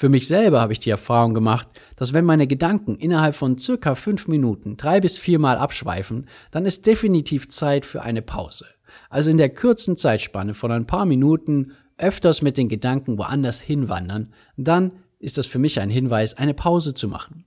Für 0.00 0.08
mich 0.08 0.26
selber 0.26 0.60
habe 0.60 0.72
ich 0.72 0.80
die 0.80 0.90
Erfahrung 0.90 1.34
gemacht, 1.34 1.68
dass 1.96 2.12
wenn 2.12 2.24
meine 2.24 2.46
Gedanken 2.46 2.96
innerhalb 2.96 3.34
von 3.34 3.58
circa 3.58 3.94
fünf 3.94 4.28
Minuten 4.28 4.76
drei 4.76 5.00
bis 5.00 5.18
viermal 5.18 5.58
abschweifen, 5.58 6.26
dann 6.50 6.64
ist 6.64 6.86
definitiv 6.86 7.48
Zeit 7.48 7.84
für 7.84 8.02
eine 8.02 8.22
Pause 8.22 8.64
also 9.08 9.30
in 9.30 9.38
der 9.38 9.50
kurzen 9.50 9.96
Zeitspanne 9.96 10.54
von 10.54 10.72
ein 10.72 10.86
paar 10.86 11.06
Minuten 11.06 11.72
öfters 11.98 12.42
mit 12.42 12.56
den 12.56 12.68
Gedanken 12.68 13.18
woanders 13.18 13.60
hinwandern, 13.60 14.32
dann 14.56 14.92
ist 15.18 15.36
das 15.36 15.46
für 15.46 15.58
mich 15.58 15.80
ein 15.80 15.90
Hinweis, 15.90 16.34
eine 16.34 16.54
Pause 16.54 16.94
zu 16.94 17.08
machen. 17.08 17.44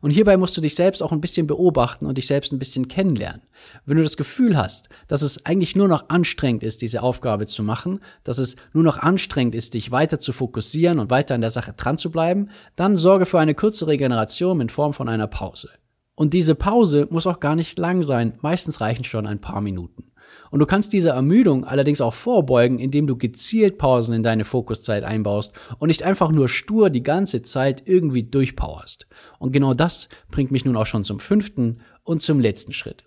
Und 0.00 0.10
hierbei 0.10 0.36
musst 0.36 0.56
du 0.56 0.60
dich 0.60 0.74
selbst 0.74 1.02
auch 1.02 1.12
ein 1.12 1.20
bisschen 1.20 1.46
beobachten 1.46 2.06
und 2.06 2.18
dich 2.18 2.26
selbst 2.26 2.52
ein 2.52 2.58
bisschen 2.58 2.88
kennenlernen. 2.88 3.42
Wenn 3.84 3.96
du 3.96 4.02
das 4.02 4.16
Gefühl 4.16 4.56
hast, 4.56 4.88
dass 5.08 5.22
es 5.22 5.44
eigentlich 5.46 5.76
nur 5.76 5.88
noch 5.88 6.08
anstrengend 6.08 6.62
ist, 6.62 6.82
diese 6.82 7.02
Aufgabe 7.02 7.46
zu 7.46 7.62
machen, 7.62 8.00
dass 8.24 8.38
es 8.38 8.56
nur 8.72 8.84
noch 8.84 8.98
anstrengend 8.98 9.54
ist, 9.54 9.74
dich 9.74 9.90
weiter 9.90 10.20
zu 10.20 10.32
fokussieren 10.32 10.98
und 10.98 11.10
weiter 11.10 11.34
an 11.34 11.40
der 11.40 11.50
Sache 11.50 11.72
dran 11.72 11.98
zu 11.98 12.10
bleiben, 12.10 12.50
dann 12.76 12.96
sorge 12.96 13.26
für 13.26 13.38
eine 13.38 13.54
kurze 13.54 13.86
Regeneration 13.86 14.60
in 14.60 14.68
Form 14.68 14.92
von 14.92 15.08
einer 15.08 15.26
Pause. 15.26 15.70
Und 16.14 16.32
diese 16.32 16.54
Pause 16.54 17.06
muss 17.10 17.26
auch 17.26 17.40
gar 17.40 17.56
nicht 17.56 17.78
lang 17.78 18.02
sein, 18.02 18.38
meistens 18.40 18.80
reichen 18.80 19.04
schon 19.04 19.26
ein 19.26 19.40
paar 19.40 19.60
Minuten. 19.60 20.04
Und 20.50 20.60
du 20.60 20.66
kannst 20.66 20.92
dieser 20.92 21.12
Ermüdung 21.12 21.64
allerdings 21.64 22.00
auch 22.00 22.14
vorbeugen, 22.14 22.78
indem 22.78 23.06
du 23.06 23.16
gezielt 23.16 23.78
Pausen 23.78 24.14
in 24.14 24.22
deine 24.22 24.44
Fokuszeit 24.44 25.04
einbaust 25.04 25.52
und 25.78 25.88
nicht 25.88 26.02
einfach 26.02 26.30
nur 26.30 26.48
stur 26.48 26.90
die 26.90 27.02
ganze 27.02 27.42
Zeit 27.42 27.82
irgendwie 27.86 28.22
durchpowerst. 28.22 29.06
Und 29.38 29.52
genau 29.52 29.74
das 29.74 30.08
bringt 30.30 30.50
mich 30.50 30.64
nun 30.64 30.76
auch 30.76 30.86
schon 30.86 31.04
zum 31.04 31.20
fünften 31.20 31.80
und 32.04 32.22
zum 32.22 32.40
letzten 32.40 32.72
Schritt. 32.72 33.04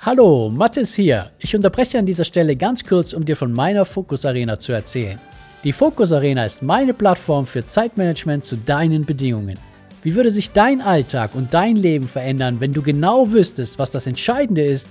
Hallo, 0.00 0.50
Mathis 0.50 0.94
hier. 0.94 1.30
Ich 1.38 1.56
unterbreche 1.56 1.98
an 1.98 2.04
dieser 2.04 2.24
Stelle 2.24 2.56
ganz 2.56 2.84
kurz, 2.84 3.14
um 3.14 3.24
dir 3.24 3.36
von 3.36 3.52
meiner 3.52 3.84
Fokus 3.84 4.26
Arena 4.26 4.58
zu 4.58 4.72
erzählen. 4.72 5.18
Die 5.64 5.72
Fokus 5.72 6.12
Arena 6.12 6.44
ist 6.44 6.62
meine 6.62 6.92
Plattform 6.92 7.46
für 7.46 7.64
Zeitmanagement 7.64 8.44
zu 8.44 8.56
deinen 8.56 9.06
Bedingungen. 9.06 9.58
Wie 10.02 10.14
würde 10.14 10.28
sich 10.28 10.50
dein 10.50 10.82
Alltag 10.82 11.34
und 11.34 11.54
dein 11.54 11.76
Leben 11.76 12.06
verändern, 12.06 12.60
wenn 12.60 12.74
du 12.74 12.82
genau 12.82 13.32
wüsstest, 13.32 13.78
was 13.78 13.90
das 13.90 14.06
Entscheidende 14.06 14.62
ist 14.62 14.90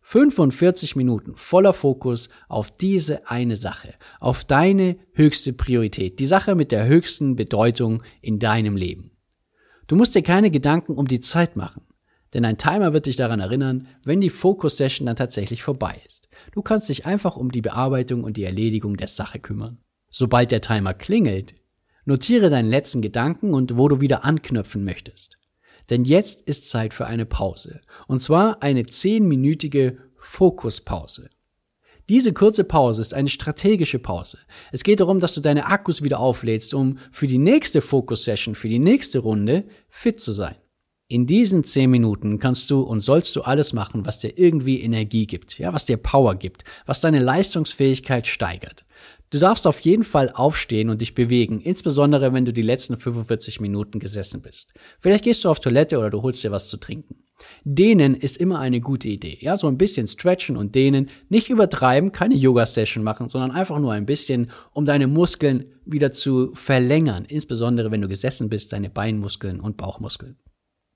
45 0.00 0.96
Minuten 0.96 1.34
voller 1.36 1.74
Fokus 1.74 2.30
auf 2.48 2.70
diese 2.70 3.28
eine 3.28 3.56
Sache, 3.56 3.92
auf 4.18 4.42
deine 4.42 4.96
höchste 5.12 5.52
Priorität, 5.52 6.18
die 6.18 6.26
Sache 6.26 6.54
mit 6.54 6.72
der 6.72 6.86
höchsten 6.86 7.36
Bedeutung 7.36 8.02
in 8.22 8.38
deinem 8.38 8.78
Leben. 8.78 9.10
Du 9.86 9.96
musst 9.96 10.14
dir 10.14 10.22
keine 10.22 10.50
Gedanken 10.50 10.94
um 10.94 11.06
die 11.06 11.20
Zeit 11.20 11.56
machen. 11.56 11.82
Denn 12.36 12.44
ein 12.44 12.58
Timer 12.58 12.92
wird 12.92 13.06
dich 13.06 13.16
daran 13.16 13.40
erinnern, 13.40 13.88
wenn 14.04 14.20
die 14.20 14.28
Fokus-Session 14.28 15.06
dann 15.06 15.16
tatsächlich 15.16 15.62
vorbei 15.62 16.02
ist. 16.06 16.28
Du 16.52 16.60
kannst 16.60 16.86
dich 16.90 17.06
einfach 17.06 17.34
um 17.34 17.50
die 17.50 17.62
Bearbeitung 17.62 18.24
und 18.24 18.36
die 18.36 18.44
Erledigung 18.44 18.98
der 18.98 19.06
Sache 19.06 19.38
kümmern. 19.38 19.78
Sobald 20.10 20.50
der 20.50 20.60
Timer 20.60 20.92
klingelt, 20.92 21.54
notiere 22.04 22.50
deinen 22.50 22.68
letzten 22.68 23.00
Gedanken 23.00 23.54
und 23.54 23.78
wo 23.78 23.88
du 23.88 24.02
wieder 24.02 24.26
anknüpfen 24.26 24.84
möchtest. 24.84 25.38
Denn 25.88 26.04
jetzt 26.04 26.42
ist 26.42 26.68
Zeit 26.68 26.92
für 26.92 27.06
eine 27.06 27.24
Pause. 27.24 27.80
Und 28.06 28.20
zwar 28.20 28.62
eine 28.62 28.84
zehnminütige 28.84 29.96
Fokuspause. 30.18 31.30
Diese 32.10 32.34
kurze 32.34 32.64
Pause 32.64 33.00
ist 33.00 33.14
eine 33.14 33.30
strategische 33.30 33.98
Pause. 33.98 34.40
Es 34.72 34.84
geht 34.84 35.00
darum, 35.00 35.20
dass 35.20 35.32
du 35.32 35.40
deine 35.40 35.68
Akkus 35.68 36.02
wieder 36.02 36.20
auflädst, 36.20 36.74
um 36.74 36.98
für 37.12 37.28
die 37.28 37.38
nächste 37.38 37.80
Fokus-Session, 37.80 38.54
für 38.54 38.68
die 38.68 38.78
nächste 38.78 39.20
Runde 39.20 39.64
fit 39.88 40.20
zu 40.20 40.32
sein. 40.32 40.56
In 41.08 41.24
diesen 41.26 41.62
zehn 41.62 41.88
Minuten 41.90 42.40
kannst 42.40 42.68
du 42.68 42.80
und 42.80 43.00
sollst 43.00 43.36
du 43.36 43.42
alles 43.42 43.72
machen, 43.72 44.04
was 44.04 44.18
dir 44.18 44.36
irgendwie 44.36 44.80
Energie 44.80 45.28
gibt, 45.28 45.56
ja, 45.56 45.72
was 45.72 45.84
dir 45.84 45.98
Power 45.98 46.34
gibt, 46.34 46.64
was 46.84 47.00
deine 47.00 47.20
Leistungsfähigkeit 47.20 48.26
steigert. 48.26 48.84
Du 49.30 49.38
darfst 49.38 49.68
auf 49.68 49.78
jeden 49.80 50.02
Fall 50.02 50.30
aufstehen 50.34 50.90
und 50.90 51.00
dich 51.00 51.14
bewegen, 51.14 51.60
insbesondere 51.60 52.32
wenn 52.32 52.44
du 52.44 52.52
die 52.52 52.62
letzten 52.62 52.96
45 52.96 53.60
Minuten 53.60 54.00
gesessen 54.00 54.42
bist. 54.42 54.74
Vielleicht 54.98 55.22
gehst 55.22 55.44
du 55.44 55.48
auf 55.48 55.60
Toilette 55.60 55.96
oder 55.98 56.10
du 56.10 56.22
holst 56.22 56.42
dir 56.42 56.50
was 56.50 56.68
zu 56.68 56.76
trinken. 56.76 57.22
Dehnen 57.62 58.14
ist 58.16 58.38
immer 58.38 58.58
eine 58.58 58.80
gute 58.80 59.08
Idee. 59.08 59.38
Ja, 59.40 59.56
so 59.56 59.68
ein 59.68 59.78
bisschen 59.78 60.08
stretchen 60.08 60.56
und 60.56 60.74
dehnen. 60.74 61.08
Nicht 61.28 61.50
übertreiben, 61.50 62.10
keine 62.10 62.34
Yoga-Session 62.34 63.04
machen, 63.04 63.28
sondern 63.28 63.52
einfach 63.52 63.78
nur 63.78 63.92
ein 63.92 64.06
bisschen, 64.06 64.50
um 64.72 64.84
deine 64.84 65.06
Muskeln 65.06 65.66
wieder 65.84 66.10
zu 66.10 66.52
verlängern. 66.54 67.24
Insbesondere 67.26 67.92
wenn 67.92 68.00
du 68.00 68.08
gesessen 68.08 68.48
bist, 68.48 68.72
deine 68.72 68.90
Beinmuskeln 68.90 69.60
und 69.60 69.76
Bauchmuskeln. 69.76 70.36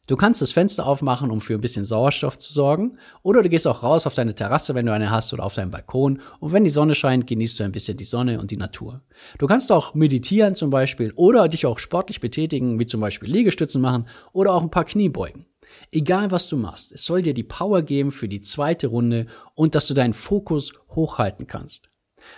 Du 0.06 0.16
kannst 0.16 0.42
das 0.42 0.50
Fenster 0.50 0.86
aufmachen, 0.86 1.30
um 1.30 1.40
für 1.40 1.54
ein 1.54 1.60
bisschen 1.60 1.84
Sauerstoff 1.84 2.36
zu 2.36 2.52
sorgen, 2.52 2.98
oder 3.22 3.42
du 3.42 3.48
gehst 3.48 3.66
auch 3.68 3.84
raus 3.84 4.06
auf 4.06 4.14
deine 4.14 4.34
Terrasse, 4.34 4.74
wenn 4.74 4.86
du 4.86 4.92
eine 4.92 5.10
hast, 5.10 5.32
oder 5.32 5.44
auf 5.44 5.54
deinen 5.54 5.70
Balkon, 5.70 6.20
und 6.40 6.52
wenn 6.52 6.64
die 6.64 6.70
Sonne 6.70 6.96
scheint, 6.96 7.28
genießt 7.28 7.60
du 7.60 7.64
ein 7.64 7.70
bisschen 7.70 7.96
die 7.96 8.04
Sonne 8.04 8.40
und 8.40 8.50
die 8.50 8.56
Natur. 8.56 9.02
Du 9.38 9.46
kannst 9.46 9.70
auch 9.70 9.94
meditieren 9.94 10.56
zum 10.56 10.70
Beispiel, 10.70 11.12
oder 11.14 11.46
dich 11.46 11.64
auch 11.64 11.78
sportlich 11.78 12.20
betätigen, 12.20 12.80
wie 12.80 12.86
zum 12.86 13.00
Beispiel 13.00 13.30
Liegestützen 13.30 13.80
machen, 13.80 14.08
oder 14.32 14.52
auch 14.52 14.62
ein 14.62 14.70
paar 14.70 14.84
Kniebeugen. 14.84 15.46
Egal 15.92 16.32
was 16.32 16.48
du 16.48 16.56
machst, 16.56 16.90
es 16.90 17.04
soll 17.04 17.22
dir 17.22 17.34
die 17.34 17.44
Power 17.44 17.82
geben 17.82 18.10
für 18.10 18.26
die 18.26 18.40
zweite 18.40 18.88
Runde 18.88 19.26
und 19.54 19.76
dass 19.76 19.86
du 19.86 19.94
deinen 19.94 20.14
Fokus 20.14 20.72
hochhalten 20.88 21.46
kannst. 21.46 21.90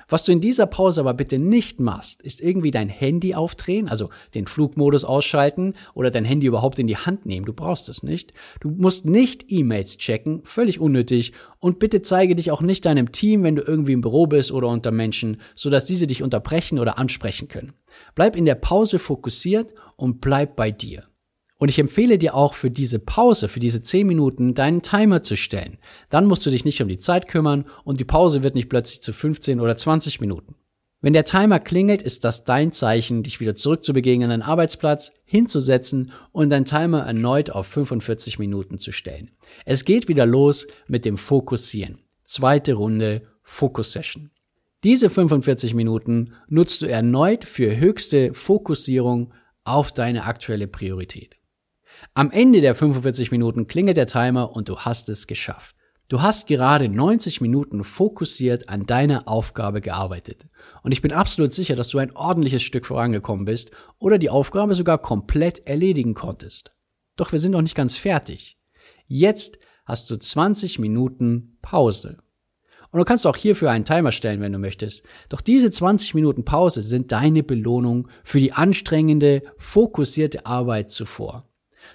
Was 0.08 0.24
du 0.24 0.32
in 0.32 0.40
dieser 0.40 0.66
Pause 0.66 1.00
aber 1.00 1.14
bitte 1.14 1.38
nicht 1.38 1.80
machst, 1.80 2.22
ist 2.22 2.40
irgendwie 2.40 2.70
dein 2.70 2.88
Handy 2.88 3.34
aufdrehen, 3.34 3.88
also 3.88 4.10
den 4.34 4.46
Flugmodus 4.46 5.04
ausschalten 5.04 5.74
oder 5.94 6.10
dein 6.10 6.24
Handy 6.24 6.46
überhaupt 6.46 6.78
in 6.78 6.86
die 6.86 6.96
Hand 6.96 7.26
nehmen. 7.26 7.46
Du 7.46 7.52
brauchst 7.52 7.88
es 7.88 8.02
nicht. 8.02 8.32
Du 8.60 8.70
musst 8.70 9.06
nicht 9.06 9.46
E-Mails 9.48 9.98
checken, 9.98 10.40
völlig 10.44 10.80
unnötig. 10.80 11.32
Und 11.58 11.78
bitte 11.78 12.02
zeige 12.02 12.34
dich 12.34 12.50
auch 12.50 12.62
nicht 12.62 12.84
deinem 12.84 13.12
Team, 13.12 13.42
wenn 13.42 13.56
du 13.56 13.62
irgendwie 13.62 13.92
im 13.92 14.00
Büro 14.00 14.26
bist 14.26 14.52
oder 14.52 14.68
unter 14.68 14.90
Menschen, 14.90 15.40
sodass 15.54 15.84
diese 15.84 16.06
dich 16.06 16.22
unterbrechen 16.22 16.78
oder 16.78 16.98
ansprechen 16.98 17.48
können. 17.48 17.72
Bleib 18.14 18.36
in 18.36 18.44
der 18.44 18.56
Pause 18.56 18.98
fokussiert 18.98 19.72
und 19.96 20.20
bleib 20.20 20.56
bei 20.56 20.70
dir. 20.70 21.04
Und 21.62 21.68
ich 21.68 21.78
empfehle 21.78 22.18
dir 22.18 22.34
auch 22.34 22.54
für 22.54 22.72
diese 22.72 22.98
Pause, 22.98 23.46
für 23.46 23.60
diese 23.60 23.82
10 23.82 24.04
Minuten, 24.04 24.54
deinen 24.54 24.82
Timer 24.82 25.22
zu 25.22 25.36
stellen. 25.36 25.78
Dann 26.10 26.26
musst 26.26 26.44
du 26.44 26.50
dich 26.50 26.64
nicht 26.64 26.82
um 26.82 26.88
die 26.88 26.98
Zeit 26.98 27.28
kümmern 27.28 27.66
und 27.84 28.00
die 28.00 28.04
Pause 28.04 28.42
wird 28.42 28.56
nicht 28.56 28.68
plötzlich 28.68 29.00
zu 29.00 29.12
15 29.12 29.60
oder 29.60 29.76
20 29.76 30.20
Minuten. 30.20 30.56
Wenn 31.02 31.12
der 31.12 31.24
Timer 31.24 31.60
klingelt, 31.60 32.02
ist 32.02 32.24
das 32.24 32.42
dein 32.42 32.72
Zeichen, 32.72 33.22
dich 33.22 33.38
wieder 33.38 33.54
zurückzubegeben 33.54 34.24
an 34.24 34.30
deinen 34.30 34.42
Arbeitsplatz, 34.42 35.12
hinzusetzen 35.24 36.10
und 36.32 36.50
dein 36.50 36.64
Timer 36.64 37.02
erneut 37.02 37.50
auf 37.50 37.68
45 37.68 38.40
Minuten 38.40 38.80
zu 38.80 38.90
stellen. 38.90 39.30
Es 39.64 39.84
geht 39.84 40.08
wieder 40.08 40.26
los 40.26 40.66
mit 40.88 41.04
dem 41.04 41.16
Fokussieren. 41.16 42.00
Zweite 42.24 42.74
Runde 42.74 43.22
Fokus 43.44 43.92
Session. 43.92 44.32
Diese 44.82 45.08
45 45.10 45.74
Minuten 45.74 46.32
nutzt 46.48 46.82
du 46.82 46.86
erneut 46.86 47.44
für 47.44 47.76
höchste 47.76 48.34
Fokussierung 48.34 49.32
auf 49.62 49.92
deine 49.92 50.24
aktuelle 50.24 50.66
Priorität. 50.66 51.36
Am 52.14 52.30
Ende 52.30 52.60
der 52.60 52.74
45 52.74 53.30
Minuten 53.30 53.66
klingelt 53.66 53.96
der 53.96 54.06
Timer 54.06 54.54
und 54.54 54.68
du 54.68 54.80
hast 54.80 55.08
es 55.08 55.26
geschafft. 55.26 55.74
Du 56.08 56.20
hast 56.20 56.46
gerade 56.46 56.90
90 56.90 57.40
Minuten 57.40 57.84
fokussiert 57.84 58.68
an 58.68 58.84
deiner 58.84 59.26
Aufgabe 59.26 59.80
gearbeitet. 59.80 60.46
Und 60.82 60.92
ich 60.92 61.00
bin 61.00 61.12
absolut 61.12 61.54
sicher, 61.54 61.74
dass 61.74 61.88
du 61.88 61.96
ein 61.96 62.14
ordentliches 62.14 62.62
Stück 62.62 62.84
vorangekommen 62.84 63.46
bist 63.46 63.70
oder 63.98 64.18
die 64.18 64.28
Aufgabe 64.28 64.74
sogar 64.74 64.98
komplett 64.98 65.66
erledigen 65.66 66.12
konntest. 66.12 66.76
Doch 67.16 67.32
wir 67.32 67.38
sind 67.38 67.52
noch 67.52 67.62
nicht 67.62 67.74
ganz 67.74 67.96
fertig. 67.96 68.58
Jetzt 69.06 69.58
hast 69.86 70.10
du 70.10 70.16
20 70.18 70.78
Minuten 70.78 71.56
Pause. 71.62 72.18
Und 72.90 72.98
du 72.98 73.06
kannst 73.06 73.26
auch 73.26 73.36
hierfür 73.38 73.70
einen 73.70 73.86
Timer 73.86 74.12
stellen, 74.12 74.42
wenn 74.42 74.52
du 74.52 74.58
möchtest. 74.58 75.06
Doch 75.30 75.40
diese 75.40 75.70
20 75.70 76.12
Minuten 76.12 76.44
Pause 76.44 76.82
sind 76.82 77.10
deine 77.10 77.42
Belohnung 77.42 78.08
für 78.22 78.38
die 78.38 78.52
anstrengende, 78.52 79.44
fokussierte 79.56 80.44
Arbeit 80.44 80.90
zuvor. 80.90 81.48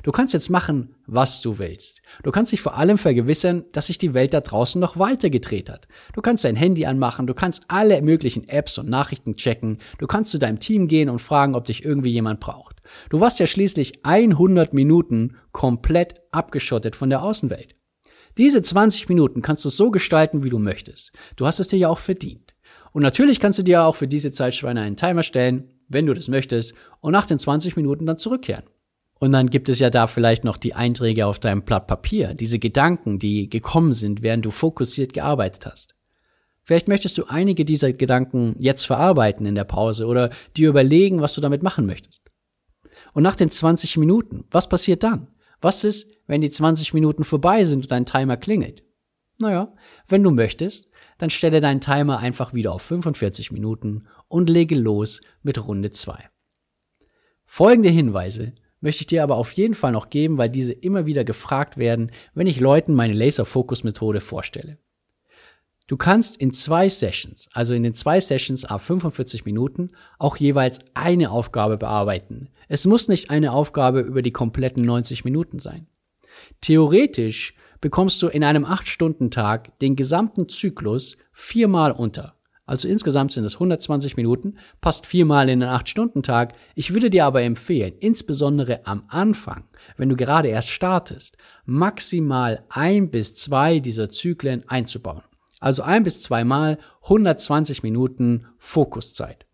Du 0.03 0.11
kannst 0.11 0.33
jetzt 0.33 0.49
machen, 0.49 0.95
was 1.05 1.41
du 1.41 1.59
willst. 1.59 2.01
Du 2.23 2.31
kannst 2.31 2.51
dich 2.51 2.61
vor 2.61 2.77
allem 2.77 2.97
vergewissern, 2.97 3.65
dass 3.73 3.87
sich 3.87 3.97
die 3.97 4.13
Welt 4.13 4.33
da 4.33 4.41
draußen 4.41 4.79
noch 4.79 4.97
weiter 4.97 5.29
gedreht 5.29 5.69
hat. 5.69 5.87
Du 6.13 6.21
kannst 6.21 6.43
dein 6.43 6.55
Handy 6.55 6.85
anmachen, 6.85 7.27
du 7.27 7.33
kannst 7.33 7.63
alle 7.67 8.01
möglichen 8.01 8.47
Apps 8.47 8.77
und 8.77 8.89
Nachrichten 8.89 9.35
checken, 9.35 9.79
du 9.97 10.07
kannst 10.07 10.31
zu 10.31 10.39
deinem 10.39 10.59
Team 10.59 10.87
gehen 10.87 11.09
und 11.09 11.19
fragen, 11.19 11.55
ob 11.55 11.65
dich 11.65 11.83
irgendwie 11.83 12.11
jemand 12.11 12.39
braucht. 12.39 12.81
Du 13.09 13.19
warst 13.19 13.39
ja 13.39 13.47
schließlich 13.47 14.05
100 14.05 14.73
Minuten 14.73 15.37
komplett 15.51 16.15
abgeschottet 16.31 16.95
von 16.95 17.09
der 17.09 17.23
Außenwelt. 17.23 17.75
Diese 18.37 18.61
20 18.61 19.09
Minuten 19.09 19.41
kannst 19.41 19.65
du 19.65 19.69
so 19.69 19.89
gestalten, 19.89 20.43
wie 20.43 20.49
du 20.49 20.59
möchtest. 20.59 21.11
Du 21.37 21.47
hast 21.47 21.59
es 21.59 21.69
dir 21.69 21.79
ja 21.79 21.89
auch 21.89 21.97
verdient. 21.97 22.55
Und 22.91 23.01
natürlich 23.01 23.39
kannst 23.39 23.57
du 23.59 23.63
dir 23.63 23.83
auch 23.83 23.95
für 23.95 24.07
diese 24.07 24.31
Zeitspanne 24.31 24.81
einen 24.81 24.95
Timer 24.95 25.23
stellen, 25.23 25.71
wenn 25.87 26.05
du 26.05 26.13
das 26.13 26.27
möchtest, 26.27 26.75
und 26.99 27.13
nach 27.13 27.25
den 27.25 27.39
20 27.39 27.75
Minuten 27.75 28.05
dann 28.05 28.19
zurückkehren. 28.19 28.65
Und 29.19 29.31
dann 29.33 29.49
gibt 29.49 29.69
es 29.69 29.79
ja 29.79 29.89
da 29.89 30.07
vielleicht 30.07 30.43
noch 30.43 30.57
die 30.57 30.75
Einträge 30.75 31.25
auf 31.25 31.39
deinem 31.39 31.63
Blatt 31.63 31.87
Papier, 31.87 32.33
diese 32.33 32.59
Gedanken, 32.59 33.19
die 33.19 33.49
gekommen 33.49 33.93
sind, 33.93 34.21
während 34.21 34.45
du 34.45 34.51
fokussiert 34.51 35.13
gearbeitet 35.13 35.65
hast. 35.65 35.95
Vielleicht 36.63 36.87
möchtest 36.87 37.17
du 37.17 37.25
einige 37.25 37.65
dieser 37.65 37.93
Gedanken 37.93 38.55
jetzt 38.59 38.85
verarbeiten 38.85 39.45
in 39.45 39.55
der 39.55 39.63
Pause 39.63 40.05
oder 40.05 40.29
dir 40.55 40.69
überlegen, 40.69 41.21
was 41.21 41.33
du 41.33 41.41
damit 41.41 41.63
machen 41.63 41.85
möchtest. 41.85 42.21
Und 43.13 43.23
nach 43.23 43.35
den 43.35 43.49
20 43.49 43.97
Minuten, 43.97 44.43
was 44.51 44.69
passiert 44.69 45.03
dann? 45.03 45.29
Was 45.61 45.83
ist, 45.83 46.11
wenn 46.27 46.41
die 46.41 46.49
20 46.49 46.93
Minuten 46.93 47.23
vorbei 47.23 47.63
sind 47.63 47.83
und 47.83 47.91
dein 47.91 48.05
Timer 48.05 48.37
klingelt? 48.37 48.83
Naja, 49.39 49.73
wenn 50.07 50.23
du 50.23 50.31
möchtest, 50.31 50.91
dann 51.17 51.29
stelle 51.29 51.61
deinen 51.61 51.81
Timer 51.81 52.19
einfach 52.19 52.53
wieder 52.53 52.73
auf 52.73 52.81
45 52.81 53.51
Minuten 53.51 54.07
und 54.27 54.49
lege 54.49 54.75
los 54.75 55.21
mit 55.41 55.65
Runde 55.65 55.91
2. 55.91 56.29
Folgende 57.45 57.89
Hinweise 57.89 58.53
möchte 58.87 59.01
ich 59.01 59.07
dir 59.07 59.21
aber 59.21 59.35
auf 59.35 59.51
jeden 59.51 59.73
Fall 59.73 59.91
noch 59.91 60.09
geben, 60.09 60.37
weil 60.37 60.47
diese 60.47 60.71
immer 60.71 61.05
wieder 61.05 61.25
gefragt 61.25 61.75
werden, 61.75 62.09
wenn 62.33 62.47
ich 62.47 62.61
Leuten 62.61 62.93
meine 62.93 63.11
Laser-Focus-Methode 63.11 64.21
vorstelle. 64.21 64.77
Du 65.87 65.97
kannst 65.97 66.37
in 66.37 66.53
zwei 66.53 66.87
Sessions, 66.87 67.49
also 67.51 67.73
in 67.73 67.83
den 67.83 67.95
zwei 67.95 68.21
Sessions 68.21 68.63
ab 68.63 68.81
45 68.81 69.43
Minuten, 69.43 69.91
auch 70.19 70.37
jeweils 70.37 70.79
eine 70.93 71.31
Aufgabe 71.31 71.75
bearbeiten. 71.75 72.47
Es 72.69 72.85
muss 72.85 73.09
nicht 73.09 73.29
eine 73.29 73.51
Aufgabe 73.51 73.99
über 73.99 74.21
die 74.21 74.31
kompletten 74.31 74.85
90 74.85 75.25
Minuten 75.25 75.59
sein. 75.59 75.87
Theoretisch 76.61 77.55
bekommst 77.81 78.21
du 78.21 78.27
in 78.29 78.45
einem 78.45 78.63
8-Stunden-Tag 78.63 79.79
den 79.79 79.97
gesamten 79.97 80.47
Zyklus 80.47 81.17
viermal 81.33 81.91
unter. 81.91 82.36
Also 82.67 82.89
insgesamt 82.89 83.31
sind 83.31 83.45
es 83.45 83.55
120 83.55 84.17
Minuten, 84.17 84.57
passt 84.81 85.07
viermal 85.07 85.47
in 85.47 85.61
den 85.61 85.69
8-Stunden-Tag. 85.69 86.53
Ich 86.75 86.93
würde 86.93 87.09
dir 87.09 87.25
aber 87.25 87.41
empfehlen, 87.41 87.93
insbesondere 87.99 88.85
am 88.85 89.05
Anfang, 89.07 89.63
wenn 89.95 90.09
du 90.09 90.17
gerade 90.17 90.49
erst 90.49 90.69
startest, 90.69 91.37
maximal 91.65 92.65
ein 92.67 93.09
bis 93.09 93.35
zwei 93.35 93.79
dieser 93.79 94.09
Zyklen 94.09 94.67
einzubauen. 94.67 95.23
Also 95.61 95.81
ein 95.81 96.03
bis 96.03 96.21
zweimal 96.21 96.77
120 97.03 97.83
Minuten 97.83 98.47
Fokuszeit. 98.57 99.45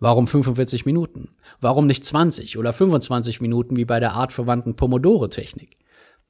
Warum 0.00 0.26
45 0.26 0.86
Minuten? 0.86 1.36
Warum 1.60 1.86
nicht 1.86 2.04
20 2.04 2.58
oder 2.58 2.72
25 2.72 3.40
Minuten 3.40 3.76
wie 3.76 3.84
bei 3.84 4.00
der 4.00 4.14
artverwandten 4.14 4.74
Pomodoro-Technik? 4.74 5.78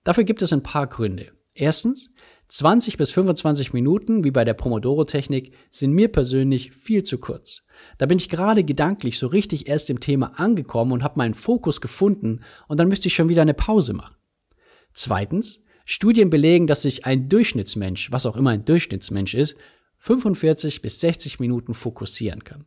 Dafür 0.04 0.24
gibt 0.24 0.42
es 0.42 0.52
ein 0.52 0.62
paar 0.62 0.86
Gründe. 0.86 1.32
Erstens, 1.54 2.12
20 2.50 2.96
bis 2.96 3.12
25 3.12 3.72
Minuten, 3.72 4.24
wie 4.24 4.32
bei 4.32 4.44
der 4.44 4.54
Pomodoro-Technik, 4.54 5.54
sind 5.70 5.92
mir 5.92 6.08
persönlich 6.08 6.72
viel 6.72 7.04
zu 7.04 7.18
kurz. 7.18 7.64
Da 7.96 8.06
bin 8.06 8.18
ich 8.18 8.28
gerade 8.28 8.64
gedanklich 8.64 9.20
so 9.20 9.28
richtig 9.28 9.68
erst 9.68 9.88
im 9.88 10.00
Thema 10.00 10.32
angekommen 10.38 10.90
und 10.90 11.04
habe 11.04 11.18
meinen 11.18 11.34
Fokus 11.34 11.80
gefunden 11.80 12.40
und 12.66 12.80
dann 12.80 12.88
müsste 12.88 13.06
ich 13.06 13.14
schon 13.14 13.28
wieder 13.28 13.42
eine 13.42 13.54
Pause 13.54 13.92
machen. 13.92 14.16
Zweitens, 14.92 15.62
Studien 15.84 16.28
belegen, 16.28 16.66
dass 16.66 16.82
sich 16.82 17.06
ein 17.06 17.28
Durchschnittsmensch, 17.28 18.10
was 18.10 18.26
auch 18.26 18.36
immer 18.36 18.50
ein 18.50 18.64
Durchschnittsmensch 18.64 19.34
ist, 19.34 19.56
45 19.98 20.82
bis 20.82 20.98
60 20.98 21.38
Minuten 21.38 21.72
fokussieren 21.72 22.42
kann. 22.42 22.66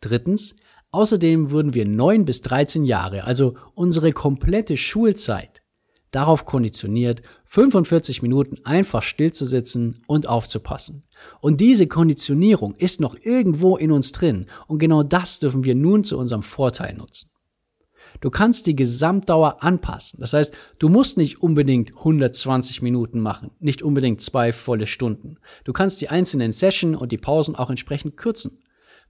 Drittens, 0.00 0.56
außerdem 0.90 1.52
würden 1.52 1.72
wir 1.72 1.86
9 1.86 2.24
bis 2.24 2.40
13 2.40 2.82
Jahre, 2.82 3.24
also 3.24 3.56
unsere 3.74 4.10
komplette 4.10 4.76
Schulzeit, 4.76 5.62
darauf 6.14 6.44
konditioniert, 6.44 7.22
45 7.46 8.22
Minuten 8.22 8.56
einfach 8.64 9.02
stillzusitzen 9.02 10.02
und 10.06 10.28
aufzupassen. 10.28 11.04
Und 11.40 11.60
diese 11.60 11.86
Konditionierung 11.86 12.74
ist 12.76 13.00
noch 13.00 13.16
irgendwo 13.22 13.76
in 13.76 13.90
uns 13.90 14.12
drin 14.12 14.46
und 14.66 14.78
genau 14.78 15.02
das 15.02 15.40
dürfen 15.40 15.64
wir 15.64 15.74
nun 15.74 16.04
zu 16.04 16.18
unserem 16.18 16.42
Vorteil 16.42 16.94
nutzen. 16.94 17.30
Du 18.20 18.30
kannst 18.30 18.66
die 18.66 18.76
Gesamtdauer 18.76 19.62
anpassen. 19.62 20.20
Das 20.20 20.32
heißt, 20.32 20.54
du 20.78 20.88
musst 20.88 21.16
nicht 21.16 21.42
unbedingt 21.42 21.96
120 21.96 22.80
Minuten 22.80 23.20
machen, 23.20 23.50
nicht 23.58 23.82
unbedingt 23.82 24.20
zwei 24.20 24.52
volle 24.52 24.86
Stunden. 24.86 25.38
Du 25.64 25.72
kannst 25.72 26.00
die 26.00 26.08
einzelnen 26.08 26.52
Session 26.52 26.94
und 26.94 27.12
die 27.12 27.18
Pausen 27.18 27.56
auch 27.56 27.70
entsprechend 27.70 28.16
kürzen. 28.16 28.62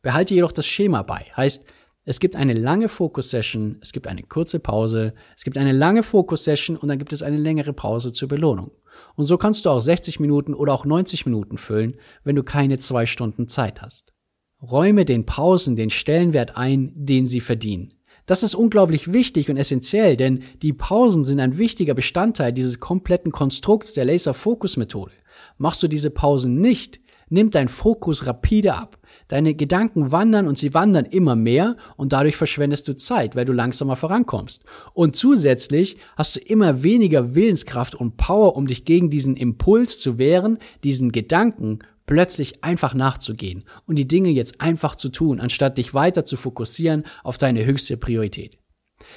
Behalte 0.02 0.34
jedoch 0.34 0.52
das 0.52 0.66
Schema 0.66 1.02
bei. 1.02 1.26
Heißt, 1.36 1.66
es 2.04 2.20
gibt 2.20 2.36
eine 2.36 2.52
lange 2.52 2.88
Fokus-Session, 2.88 3.78
es 3.80 3.92
gibt 3.92 4.06
eine 4.06 4.22
kurze 4.22 4.60
Pause, 4.60 5.14
es 5.36 5.44
gibt 5.44 5.56
eine 5.56 5.72
lange 5.72 6.02
Fokus-Session 6.02 6.76
und 6.76 6.88
dann 6.88 6.98
gibt 6.98 7.12
es 7.12 7.22
eine 7.22 7.38
längere 7.38 7.72
Pause 7.72 8.12
zur 8.12 8.28
Belohnung. 8.28 8.72
Und 9.16 9.24
so 9.24 9.38
kannst 9.38 9.64
du 9.64 9.70
auch 9.70 9.80
60 9.80 10.20
Minuten 10.20 10.54
oder 10.54 10.74
auch 10.74 10.84
90 10.84 11.24
Minuten 11.24 11.56
füllen, 11.56 11.96
wenn 12.22 12.36
du 12.36 12.42
keine 12.42 12.78
zwei 12.78 13.06
Stunden 13.06 13.48
Zeit 13.48 13.80
hast. 13.80 14.12
Räume 14.60 15.04
den 15.04 15.24
Pausen 15.24 15.76
den 15.76 15.90
Stellenwert 15.90 16.56
ein, 16.56 16.92
den 16.94 17.26
sie 17.26 17.40
verdienen. 17.40 17.94
Das 18.26 18.42
ist 18.42 18.54
unglaublich 18.54 19.12
wichtig 19.12 19.50
und 19.50 19.56
essentiell, 19.56 20.16
denn 20.16 20.42
die 20.62 20.72
Pausen 20.72 21.24
sind 21.24 21.40
ein 21.40 21.58
wichtiger 21.58 21.94
Bestandteil 21.94 22.52
dieses 22.52 22.80
kompletten 22.80 23.32
Konstrukts 23.32 23.92
der 23.92 24.06
Laser-Fokus-Methode. 24.06 25.12
Machst 25.58 25.82
du 25.82 25.88
diese 25.88 26.10
Pausen 26.10 26.60
nicht, 26.60 27.00
nimmt 27.28 27.54
dein 27.54 27.68
Fokus 27.68 28.26
rapide 28.26 28.74
ab. 28.74 28.98
Deine 29.28 29.54
Gedanken 29.54 30.12
wandern 30.12 30.46
und 30.46 30.58
sie 30.58 30.74
wandern 30.74 31.06
immer 31.06 31.34
mehr 31.34 31.76
und 31.96 32.12
dadurch 32.12 32.36
verschwendest 32.36 32.86
du 32.88 32.96
Zeit, 32.96 33.36
weil 33.36 33.44
du 33.44 33.52
langsamer 33.52 33.96
vorankommst. 33.96 34.64
Und 34.92 35.16
zusätzlich 35.16 35.96
hast 36.16 36.36
du 36.36 36.40
immer 36.40 36.82
weniger 36.82 37.34
Willenskraft 37.34 37.94
und 37.94 38.16
Power, 38.16 38.56
um 38.56 38.66
dich 38.66 38.84
gegen 38.84 39.10
diesen 39.10 39.36
Impuls 39.36 39.98
zu 39.98 40.18
wehren, 40.18 40.58
diesen 40.82 41.12
Gedanken 41.12 41.78
plötzlich 42.06 42.62
einfach 42.62 42.94
nachzugehen 42.94 43.64
und 43.86 43.96
die 43.96 44.08
Dinge 44.08 44.30
jetzt 44.30 44.60
einfach 44.60 44.94
zu 44.94 45.08
tun, 45.08 45.40
anstatt 45.40 45.78
dich 45.78 45.94
weiter 45.94 46.24
zu 46.24 46.36
fokussieren 46.36 47.04
auf 47.22 47.38
deine 47.38 47.64
höchste 47.64 47.96
Priorität. 47.96 48.58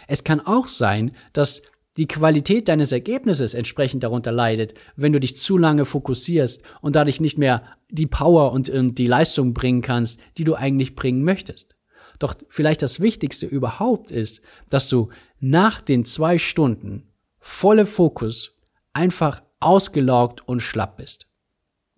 Es 0.08 0.24
kann 0.24 0.40
auch 0.40 0.68
sein, 0.68 1.12
dass 1.34 1.62
die 1.98 2.08
Qualität 2.08 2.68
deines 2.68 2.92
Ergebnisses 2.92 3.54
entsprechend 3.54 4.04
darunter 4.04 4.32
leidet, 4.32 4.74
wenn 4.96 5.14
du 5.14 5.20
dich 5.20 5.38
zu 5.38 5.58
lange 5.58 5.86
fokussierst 5.86 6.64
und 6.82 6.96
dadurch 6.96 7.20
nicht 7.20 7.38
mehr 7.38 7.64
die 7.90 8.08
Power 8.08 8.52
und, 8.52 8.70
und 8.70 8.96
die 8.96 9.08
Leistung 9.08 9.54
bringen 9.54 9.82
kannst, 9.82 10.20
die 10.38 10.44
du 10.44 10.56
eigentlich 10.56 10.96
bringen 10.96 11.24
möchtest. 11.24 11.76
Doch 12.20 12.36
vielleicht 12.50 12.82
das 12.82 13.00
Wichtigste 13.00 13.46
überhaupt 13.46 14.12
ist, 14.12 14.42
dass 14.70 14.90
du 14.90 15.10
nach 15.40 15.82
den 15.82 16.06
zwei 16.06 16.38
Stunden 16.38 17.04
volle 17.40 17.86
Fokus 17.86 18.56
einfach 18.94 19.42
ausgelaugt 19.60 20.48
und 20.48 20.62
schlapp 20.62 20.98
bist. 20.98 21.28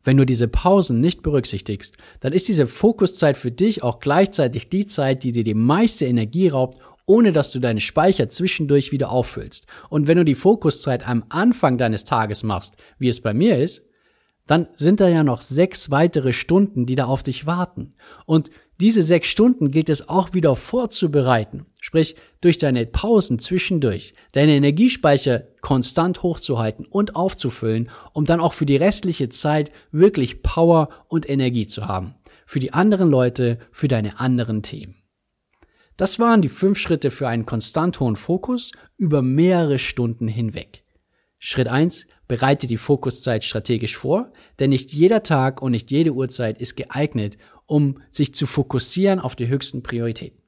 Wenn 0.03 0.17
du 0.17 0.25
diese 0.25 0.47
Pausen 0.47 1.01
nicht 1.01 1.21
berücksichtigst, 1.23 1.97
dann 2.21 2.33
ist 2.33 2.47
diese 2.47 2.67
Fokuszeit 2.67 3.37
für 3.37 3.51
dich 3.51 3.83
auch 3.83 3.99
gleichzeitig 3.99 4.69
die 4.69 4.87
Zeit, 4.87 5.23
die 5.23 5.31
dir 5.31 5.43
die 5.43 5.53
meiste 5.53 6.05
Energie 6.05 6.47
raubt 6.47 6.79
ohne 7.09 7.31
dass 7.31 7.51
du 7.51 7.59
deine 7.59 7.81
Speicher 7.81 8.29
zwischendurch 8.29 8.91
wieder 8.91 9.09
auffüllst. 9.09 9.65
Und 9.89 10.05
wenn 10.05 10.17
du 10.17 10.23
die 10.23 10.35
Fokuszeit 10.35 11.07
am 11.07 11.23
Anfang 11.29 11.79
deines 11.79 12.03
Tages 12.03 12.43
machst, 12.43 12.75
wie 12.99 13.09
es 13.09 13.19
bei 13.19 13.33
mir 13.33 13.57
ist, 13.57 13.89
dann 14.45 14.67
sind 14.75 14.99
da 14.99 15.07
ja 15.07 15.23
noch 15.23 15.41
sechs 15.41 15.89
weitere 15.89 16.33
Stunden, 16.33 16.85
die 16.85 16.93
da 16.93 17.05
auf 17.05 17.23
dich 17.23 17.47
warten. 17.47 17.95
Und 18.27 18.51
diese 18.79 19.01
sechs 19.01 19.27
Stunden 19.27 19.71
gilt 19.71 19.89
es 19.89 20.07
auch 20.07 20.35
wieder 20.35 20.55
vorzubereiten. 20.55 21.65
Sprich, 21.81 22.15
durch 22.41 22.59
deine 22.59 22.85
Pausen 22.85 23.39
zwischendurch, 23.39 24.13
deine 24.33 24.53
Energiespeicher 24.53 25.47
konstant 25.61 26.21
hochzuhalten 26.21 26.85
und 26.85 27.15
aufzufüllen, 27.15 27.89
um 28.13 28.25
dann 28.25 28.39
auch 28.39 28.53
für 28.53 28.67
die 28.67 28.77
restliche 28.77 29.29
Zeit 29.29 29.71
wirklich 29.91 30.43
Power 30.43 30.89
und 31.07 31.27
Energie 31.27 31.65
zu 31.65 31.87
haben. 31.87 32.13
Für 32.45 32.59
die 32.59 32.73
anderen 32.73 33.09
Leute, 33.09 33.57
für 33.71 33.87
deine 33.87 34.19
anderen 34.19 34.61
Themen. 34.61 34.98
Das 35.99 36.17
waren 36.17 36.41
die 36.41 36.47
fünf 36.47 36.77
Schritte 36.77 37.11
für 37.11 37.27
einen 37.27 37.45
konstant 37.45 37.99
hohen 37.99 38.15
Fokus 38.15 38.71
über 38.95 39.21
mehrere 39.21 39.79
Stunden 39.79 40.29
hinweg. 40.29 40.85
Schritt 41.39 41.67
eins: 41.67 42.07
Bereite 42.25 42.67
die 42.67 42.77
Fokuszeit 42.77 43.43
strategisch 43.43 43.97
vor, 43.97 44.31
denn 44.59 44.69
nicht 44.69 44.93
jeder 44.93 45.23
Tag 45.23 45.61
und 45.61 45.71
nicht 45.71 45.91
jede 45.91 46.13
Uhrzeit 46.13 46.57
ist 46.57 46.77
geeignet, 46.77 47.37
um 47.65 48.01
sich 48.11 48.33
zu 48.33 48.47
fokussieren 48.47 49.19
auf 49.19 49.35
die 49.35 49.49
höchsten 49.49 49.83
Prioritäten. 49.83 50.41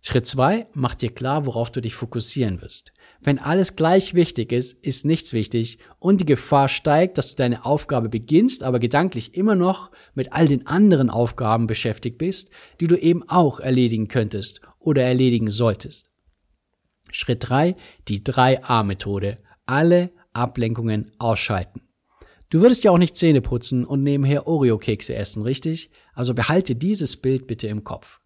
Schritt 0.00 0.28
zwei: 0.28 0.68
Mach 0.74 0.94
dir 0.94 1.10
klar, 1.10 1.44
worauf 1.44 1.72
du 1.72 1.80
dich 1.82 1.96
fokussieren 1.96 2.62
wirst. 2.62 2.92
Wenn 3.22 3.38
alles 3.38 3.76
gleich 3.76 4.14
wichtig 4.14 4.52
ist, 4.52 4.72
ist 4.84 5.04
nichts 5.04 5.32
wichtig 5.32 5.78
und 5.98 6.20
die 6.20 6.26
Gefahr 6.26 6.68
steigt, 6.68 7.18
dass 7.18 7.30
du 7.30 7.36
deine 7.36 7.64
Aufgabe 7.64 8.08
beginnst, 8.08 8.62
aber 8.62 8.78
gedanklich 8.78 9.34
immer 9.34 9.54
noch 9.54 9.90
mit 10.14 10.32
all 10.32 10.48
den 10.48 10.66
anderen 10.66 11.10
Aufgaben 11.10 11.66
beschäftigt 11.66 12.18
bist, 12.18 12.50
die 12.80 12.86
du 12.86 12.96
eben 12.96 13.28
auch 13.28 13.60
erledigen 13.60 14.08
könntest 14.08 14.60
oder 14.78 15.02
erledigen 15.02 15.50
solltest. 15.50 16.10
Schritt 17.10 17.48
drei: 17.48 17.76
die 18.08 18.20
3a-Methode. 18.20 19.38
Alle 19.64 20.12
Ablenkungen 20.32 21.10
ausschalten. 21.18 21.80
Du 22.50 22.60
würdest 22.60 22.84
ja 22.84 22.92
auch 22.92 22.98
nicht 22.98 23.16
Zähne 23.16 23.40
putzen 23.40 23.84
und 23.84 24.04
nebenher 24.04 24.46
Oreo-Kekse 24.46 25.16
essen, 25.16 25.42
richtig? 25.42 25.90
Also 26.14 26.34
behalte 26.34 26.76
dieses 26.76 27.16
Bild 27.16 27.48
bitte 27.48 27.66
im 27.66 27.82
Kopf. 27.82 28.20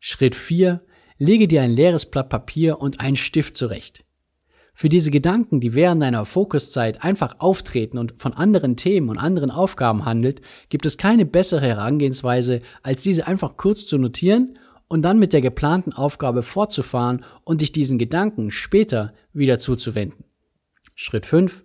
Schritt 0.00 0.34
4. 0.34 0.82
Lege 1.18 1.46
dir 1.48 1.60
ein 1.60 1.70
leeres 1.70 2.10
Blatt 2.10 2.30
Papier 2.30 2.78
und 2.78 3.00
einen 3.00 3.16
Stift 3.16 3.56
zurecht. 3.56 4.04
Für 4.74 4.88
diese 4.88 5.10
Gedanken, 5.10 5.60
die 5.60 5.74
während 5.74 6.02
deiner 6.02 6.24
Fokuszeit 6.24 7.04
einfach 7.04 7.36
auftreten 7.38 7.98
und 7.98 8.14
von 8.18 8.32
anderen 8.32 8.76
Themen 8.76 9.10
und 9.10 9.18
anderen 9.18 9.50
Aufgaben 9.50 10.04
handelt, 10.04 10.40
gibt 10.70 10.86
es 10.86 10.96
keine 10.96 11.26
bessere 11.26 11.66
Herangehensweise, 11.66 12.62
als 12.82 13.02
diese 13.02 13.26
einfach 13.26 13.56
kurz 13.56 13.86
zu 13.86 13.98
notieren 13.98 14.58
und 14.88 15.02
dann 15.02 15.18
mit 15.18 15.32
der 15.32 15.40
geplanten 15.40 15.92
Aufgabe 15.92 16.42
fortzufahren 16.42 17.24
und 17.44 17.60
dich 17.60 17.72
diesen 17.72 17.98
Gedanken 17.98 18.50
später 18.50 19.14
wieder 19.32 19.58
zuzuwenden. 19.58 20.24
Schritt 20.94 21.26
5. 21.26 21.64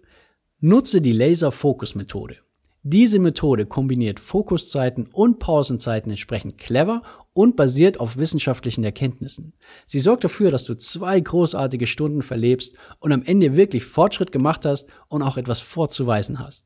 Nutze 0.60 1.02
die 1.02 1.12
Laser-Fokus-Methode. 1.12 2.38
Diese 2.84 3.20
Methode 3.20 3.66
kombiniert 3.66 4.20
Fokuszeiten 4.20 5.08
und 5.08 5.40
Pausenzeiten 5.40 6.12
entsprechend 6.12 6.58
clever 6.58 7.02
und 7.34 7.56
basiert 7.56 8.00
auf 8.00 8.18
wissenschaftlichen 8.18 8.84
Erkenntnissen. 8.84 9.54
Sie 9.86 10.00
sorgt 10.00 10.24
dafür, 10.24 10.52
dass 10.52 10.63
du 10.63 10.76
zwei 10.76 11.20
großartige 11.20 11.86
Stunden 11.86 12.22
verlebst 12.22 12.76
und 13.00 13.12
am 13.12 13.24
Ende 13.24 13.56
wirklich 13.56 13.84
Fortschritt 13.86 14.32
gemacht 14.32 14.66
hast 14.66 14.90
und 15.08 15.22
auch 15.22 15.38
etwas 15.38 15.62
vorzuweisen 15.62 16.40
hast. 16.40 16.66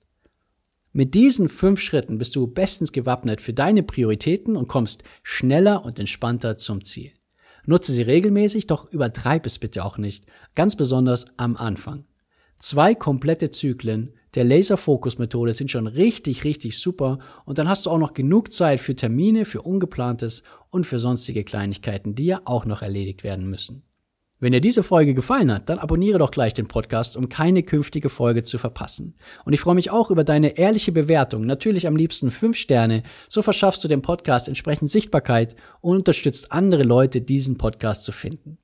Mit 0.93 1.13
diesen 1.13 1.47
fünf 1.47 1.79
Schritten 1.79 2.17
bist 2.17 2.35
du 2.35 2.47
bestens 2.47 2.91
gewappnet 2.91 3.39
für 3.39 3.53
deine 3.53 3.81
Prioritäten 3.81 4.57
und 4.57 4.67
kommst 4.67 5.03
schneller 5.23 5.85
und 5.85 5.99
entspannter 5.99 6.57
zum 6.57 6.83
Ziel. 6.83 7.11
Nutze 7.65 7.93
sie 7.93 8.01
regelmäßig, 8.01 8.67
doch 8.67 8.91
übertreib 8.91 9.45
es 9.45 9.59
bitte 9.59 9.85
auch 9.85 9.97
nicht, 9.97 10.25
ganz 10.55 10.75
besonders 10.75 11.25
am 11.37 11.55
Anfang. 11.55 12.05
Zwei 12.59 12.95
komplette 12.95 13.51
Zyklen 13.51 14.13
der 14.35 14.43
Laser-Fokus-Methode 14.45 15.53
sind 15.53 15.71
schon 15.71 15.87
richtig, 15.87 16.43
richtig 16.43 16.79
super 16.79 17.19
und 17.45 17.57
dann 17.57 17.67
hast 17.67 17.85
du 17.85 17.89
auch 17.89 17.97
noch 17.97 18.13
genug 18.13 18.53
Zeit 18.53 18.79
für 18.79 18.95
Termine, 18.95 19.45
für 19.45 19.61
Ungeplantes 19.61 20.43
und 20.69 20.85
für 20.85 20.99
sonstige 20.99 21.43
Kleinigkeiten, 21.43 22.15
die 22.15 22.25
ja 22.25 22.41
auch 22.45 22.65
noch 22.65 22.81
erledigt 22.81 23.23
werden 23.23 23.49
müssen. 23.49 23.83
Wenn 24.41 24.53
dir 24.53 24.61
diese 24.61 24.81
Folge 24.81 25.13
gefallen 25.13 25.53
hat, 25.53 25.69
dann 25.69 25.77
abonniere 25.77 26.17
doch 26.17 26.31
gleich 26.31 26.55
den 26.55 26.67
Podcast, 26.67 27.15
um 27.15 27.29
keine 27.29 27.61
künftige 27.61 28.09
Folge 28.09 28.41
zu 28.41 28.57
verpassen. 28.57 29.15
Und 29.45 29.53
ich 29.53 29.59
freue 29.59 29.75
mich 29.75 29.91
auch 29.91 30.09
über 30.09 30.23
deine 30.23 30.57
ehrliche 30.57 30.91
Bewertung, 30.91 31.45
natürlich 31.45 31.85
am 31.85 31.95
liebsten 31.95 32.31
fünf 32.31 32.57
Sterne, 32.57 33.03
so 33.29 33.43
verschaffst 33.43 33.83
du 33.83 33.87
dem 33.87 34.01
Podcast 34.01 34.47
entsprechend 34.47 34.89
Sichtbarkeit 34.89 35.55
und 35.81 35.97
unterstützt 35.97 36.51
andere 36.51 36.81
Leute, 36.81 37.21
diesen 37.21 37.59
Podcast 37.59 38.03
zu 38.03 38.11
finden. 38.11 38.57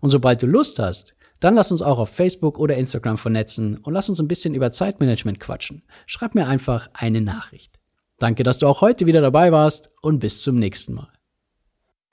Und 0.00 0.10
sobald 0.10 0.42
du 0.42 0.46
Lust 0.46 0.78
hast, 0.78 1.14
dann 1.42 1.56
lass 1.56 1.72
uns 1.72 1.82
auch 1.82 1.98
auf 1.98 2.10
Facebook 2.10 2.58
oder 2.58 2.76
Instagram 2.76 3.18
vernetzen 3.18 3.76
und 3.78 3.92
lass 3.92 4.08
uns 4.08 4.20
ein 4.20 4.28
bisschen 4.28 4.54
über 4.54 4.70
Zeitmanagement 4.70 5.40
quatschen. 5.40 5.82
Schreib 6.06 6.34
mir 6.36 6.46
einfach 6.46 6.88
eine 6.94 7.20
Nachricht. 7.20 7.80
Danke, 8.18 8.44
dass 8.44 8.60
du 8.60 8.68
auch 8.68 8.80
heute 8.80 9.06
wieder 9.06 9.20
dabei 9.20 9.50
warst 9.50 9.90
und 10.02 10.20
bis 10.20 10.42
zum 10.42 10.60
nächsten 10.60 10.94
Mal. 10.94 11.08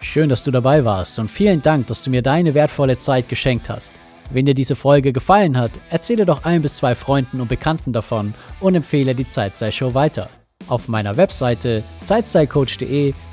Schön, 0.01 0.29
dass 0.29 0.43
du 0.43 0.49
dabei 0.49 0.83
warst 0.83 1.19
und 1.19 1.29
vielen 1.29 1.61
Dank, 1.61 1.85
dass 1.87 2.03
du 2.03 2.09
mir 2.09 2.23
deine 2.23 2.55
wertvolle 2.55 2.97
Zeit 2.97 3.29
geschenkt 3.29 3.69
hast. 3.69 3.93
Wenn 4.31 4.47
dir 4.47 4.55
diese 4.55 4.75
Folge 4.75 5.13
gefallen 5.13 5.57
hat, 5.57 5.71
erzähle 5.91 6.25
doch 6.25 6.45
ein 6.45 6.63
bis 6.63 6.77
zwei 6.77 6.95
Freunden 6.95 7.39
und 7.39 7.49
Bekannten 7.49 7.93
davon 7.93 8.33
und 8.59 8.73
empfehle 8.73 9.13
die 9.13 9.27
Zeitstyle-Show 9.27 9.93
weiter. 9.93 10.29
Auf 10.67 10.87
meiner 10.87 11.17
Webseite 11.17 11.83
zeitstylecoach.de 12.03 13.13